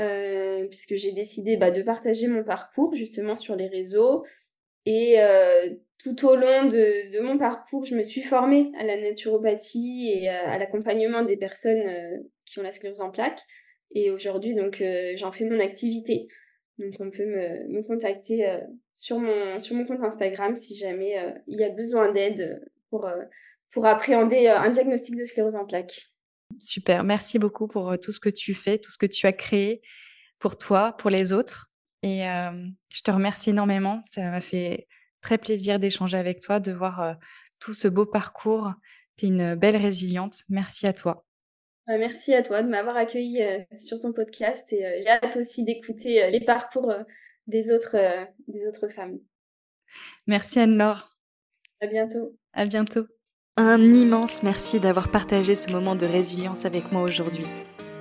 Euh, 0.00 0.66
puisque 0.66 0.96
j'ai 0.96 1.12
décidé 1.12 1.56
bah, 1.56 1.70
de 1.70 1.80
partager 1.80 2.26
mon 2.26 2.42
parcours 2.42 2.94
justement 2.94 3.36
sur 3.36 3.54
les 3.54 3.68
réseaux. 3.68 4.24
Et 4.86 5.20
euh, 5.20 5.70
tout 5.98 6.26
au 6.26 6.34
long 6.34 6.68
de, 6.68 7.20
mon 7.22 7.38
parcours, 7.38 7.84
je 7.84 7.94
me 7.94 8.02
suis 8.02 8.22
formée 8.22 8.72
à 8.76 8.84
la 8.84 9.00
naturopathie 9.00 10.10
et 10.12 10.28
à, 10.28 10.58
l'accompagnement 10.58 11.22
des 11.22 11.36
personnes 11.36 11.86
euh, 11.86 12.18
qui 12.44 12.58
ont 12.58 12.62
la 12.62 12.72
sclérose 12.72 13.00
en 13.00 13.10
plaques. 13.10 13.40
Et 13.94 14.10
aujourd'hui, 14.10 14.54
donc, 14.54 14.82
j'en 15.14 15.30
fais 15.30 15.44
mon 15.44 15.60
activité. 15.60 16.26
Donc, 16.78 16.94
on 16.98 17.10
peut 17.10 17.24
me, 17.24 17.86
contacter 17.86 18.60
sur, 18.92 19.18
mon, 19.18 19.60
sur 19.60 19.76
mon 19.76 19.84
compte 19.84 20.02
Instagram 20.02 20.56
si 20.56 20.76
jamais 20.76 21.16
il 21.46 21.60
y 21.60 21.64
a 21.64 21.70
besoin 21.70 22.12
d'aide 22.12 22.68
pour, 22.90 23.08
pour 23.70 23.86
appréhender 23.86 24.48
un 24.48 24.70
diagnostic 24.70 25.16
de 25.16 25.24
sclérose 25.24 25.56
en 25.56 25.64
plaques. 25.64 26.08
Super, 26.60 27.04
merci 27.04 27.38
beaucoup 27.38 27.68
pour 27.68 27.98
tout 28.00 28.12
ce 28.12 28.20
que 28.20 28.28
tu 28.28 28.54
fais, 28.54 28.78
tout 28.78 28.90
ce 28.90 28.98
que 28.98 29.06
tu 29.06 29.26
as 29.26 29.32
créé 29.32 29.82
pour 30.38 30.58
toi, 30.58 30.92
pour 30.96 31.10
les 31.10 31.32
autres. 31.32 31.70
Et 32.02 32.22
je 32.22 33.02
te 33.02 33.10
remercie 33.10 33.50
énormément. 33.50 34.02
Ça 34.04 34.30
m'a 34.30 34.40
fait 34.40 34.88
très 35.20 35.38
plaisir 35.38 35.78
d'échanger 35.78 36.16
avec 36.16 36.40
toi, 36.40 36.60
de 36.60 36.72
voir 36.72 37.16
tout 37.60 37.72
ce 37.72 37.88
beau 37.88 38.04
parcours. 38.04 38.72
Tu 39.16 39.26
es 39.26 39.28
une 39.28 39.54
belle 39.54 39.76
résiliente. 39.76 40.42
Merci 40.48 40.86
à 40.86 40.92
toi. 40.92 41.24
Bah, 41.86 41.98
merci 41.98 42.34
à 42.34 42.42
toi 42.42 42.62
de 42.62 42.68
m'avoir 42.68 42.96
accueilli 42.96 43.42
sur 43.78 44.00
ton 44.00 44.12
podcast 44.12 44.72
et 44.72 45.02
j'ai 45.02 45.08
hâte 45.08 45.36
aussi 45.36 45.64
d'écouter 45.64 46.30
les 46.30 46.40
parcours 46.40 46.92
des, 47.46 47.72
autres, 47.72 47.96
des 48.48 48.66
autres 48.66 48.88
femmes. 48.88 49.18
Merci 50.26 50.60
Anne-Laure. 50.60 51.10
À 51.80 51.86
bientôt. 51.86 52.36
À 52.54 52.64
bientôt. 52.64 53.06
Un 53.56 53.92
immense 53.92 54.42
merci 54.42 54.80
d'avoir 54.80 55.10
partagé 55.10 55.54
ce 55.54 55.70
moment 55.70 55.94
de 55.94 56.06
résilience 56.06 56.64
avec 56.64 56.90
moi 56.90 57.02
aujourd'hui. 57.02 57.46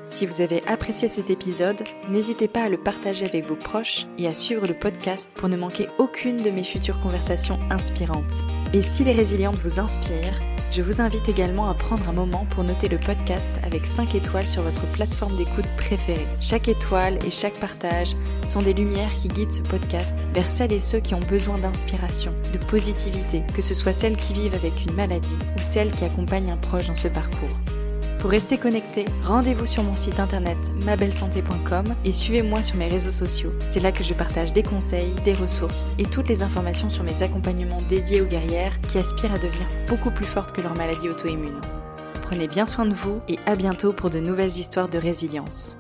Si 0.05 0.25
vous 0.25 0.41
avez 0.41 0.61
apprécié 0.67 1.07
cet 1.07 1.29
épisode, 1.29 1.81
n'hésitez 2.09 2.47
pas 2.47 2.63
à 2.63 2.69
le 2.69 2.77
partager 2.77 3.25
avec 3.25 3.45
vos 3.45 3.55
proches 3.55 4.05
et 4.17 4.27
à 4.27 4.33
suivre 4.33 4.67
le 4.67 4.73
podcast 4.73 5.31
pour 5.35 5.49
ne 5.49 5.55
manquer 5.55 5.87
aucune 5.97 6.37
de 6.37 6.49
mes 6.49 6.63
futures 6.63 6.99
conversations 6.99 7.59
inspirantes. 7.69 8.45
Et 8.73 8.81
si 8.81 9.03
les 9.03 9.13
résilientes 9.13 9.59
vous 9.59 9.79
inspirent, 9.79 10.39
je 10.73 10.81
vous 10.81 11.01
invite 11.01 11.29
également 11.29 11.69
à 11.69 11.75
prendre 11.75 12.09
un 12.09 12.13
moment 12.13 12.47
pour 12.49 12.63
noter 12.63 12.87
le 12.87 12.97
podcast 12.97 13.51
avec 13.63 13.85
5 13.85 14.15
étoiles 14.15 14.47
sur 14.47 14.63
votre 14.63 14.91
plateforme 14.91 15.37
d'écoute 15.37 15.67
préférée. 15.77 16.25
Chaque 16.41 16.67
étoile 16.67 17.19
et 17.23 17.29
chaque 17.29 17.59
partage 17.59 18.15
sont 18.43 18.61
des 18.61 18.73
lumières 18.73 19.13
qui 19.17 19.27
guident 19.27 19.51
ce 19.51 19.61
podcast 19.61 20.27
vers 20.33 20.49
celles 20.49 20.73
et 20.73 20.79
ceux 20.79 20.99
qui 20.99 21.13
ont 21.13 21.19
besoin 21.29 21.59
d'inspiration, 21.59 22.33
de 22.51 22.57
positivité, 22.57 23.43
que 23.55 23.61
ce 23.61 23.75
soit 23.75 23.93
celles 23.93 24.17
qui 24.17 24.33
vivent 24.33 24.55
avec 24.55 24.83
une 24.83 24.95
maladie 24.95 25.37
ou 25.55 25.61
celles 25.61 25.91
qui 25.91 26.05
accompagnent 26.05 26.51
un 26.51 26.57
proche 26.57 26.87
dans 26.87 26.95
ce 26.95 27.07
parcours. 27.07 27.49
Pour 28.23 28.31
rester 28.31 28.57
connecté, 28.57 29.03
rendez-vous 29.21 29.65
sur 29.65 29.83
mon 29.83 29.97
site 29.97 30.17
internet 30.17 30.57
mabellesanté.com 30.85 31.93
et 32.05 32.11
suivez-moi 32.13 32.63
sur 32.63 32.77
mes 32.77 32.87
réseaux 32.87 33.11
sociaux. 33.11 33.51
C'est 33.67 33.81
là 33.81 33.91
que 33.91 34.01
je 34.01 34.13
partage 34.13 34.53
des 34.53 34.63
conseils, 34.63 35.11
des 35.25 35.33
ressources 35.33 35.91
et 35.99 36.05
toutes 36.05 36.29
les 36.29 36.41
informations 36.41 36.89
sur 36.89 37.03
mes 37.03 37.21
accompagnements 37.21 37.81
dédiés 37.89 38.21
aux 38.21 38.25
guerrières 38.25 38.79
qui 38.87 38.97
aspirent 38.97 39.33
à 39.33 39.39
devenir 39.39 39.67
beaucoup 39.89 40.09
plus 40.09 40.23
fortes 40.23 40.53
que 40.53 40.61
leur 40.61 40.73
maladie 40.73 41.09
auto-immune. 41.09 41.59
Prenez 42.21 42.47
bien 42.47 42.65
soin 42.65 42.85
de 42.85 42.93
vous 42.93 43.19
et 43.27 43.39
à 43.45 43.57
bientôt 43.57 43.91
pour 43.91 44.09
de 44.09 44.19
nouvelles 44.19 44.57
histoires 44.57 44.87
de 44.87 44.99
résilience. 44.99 45.75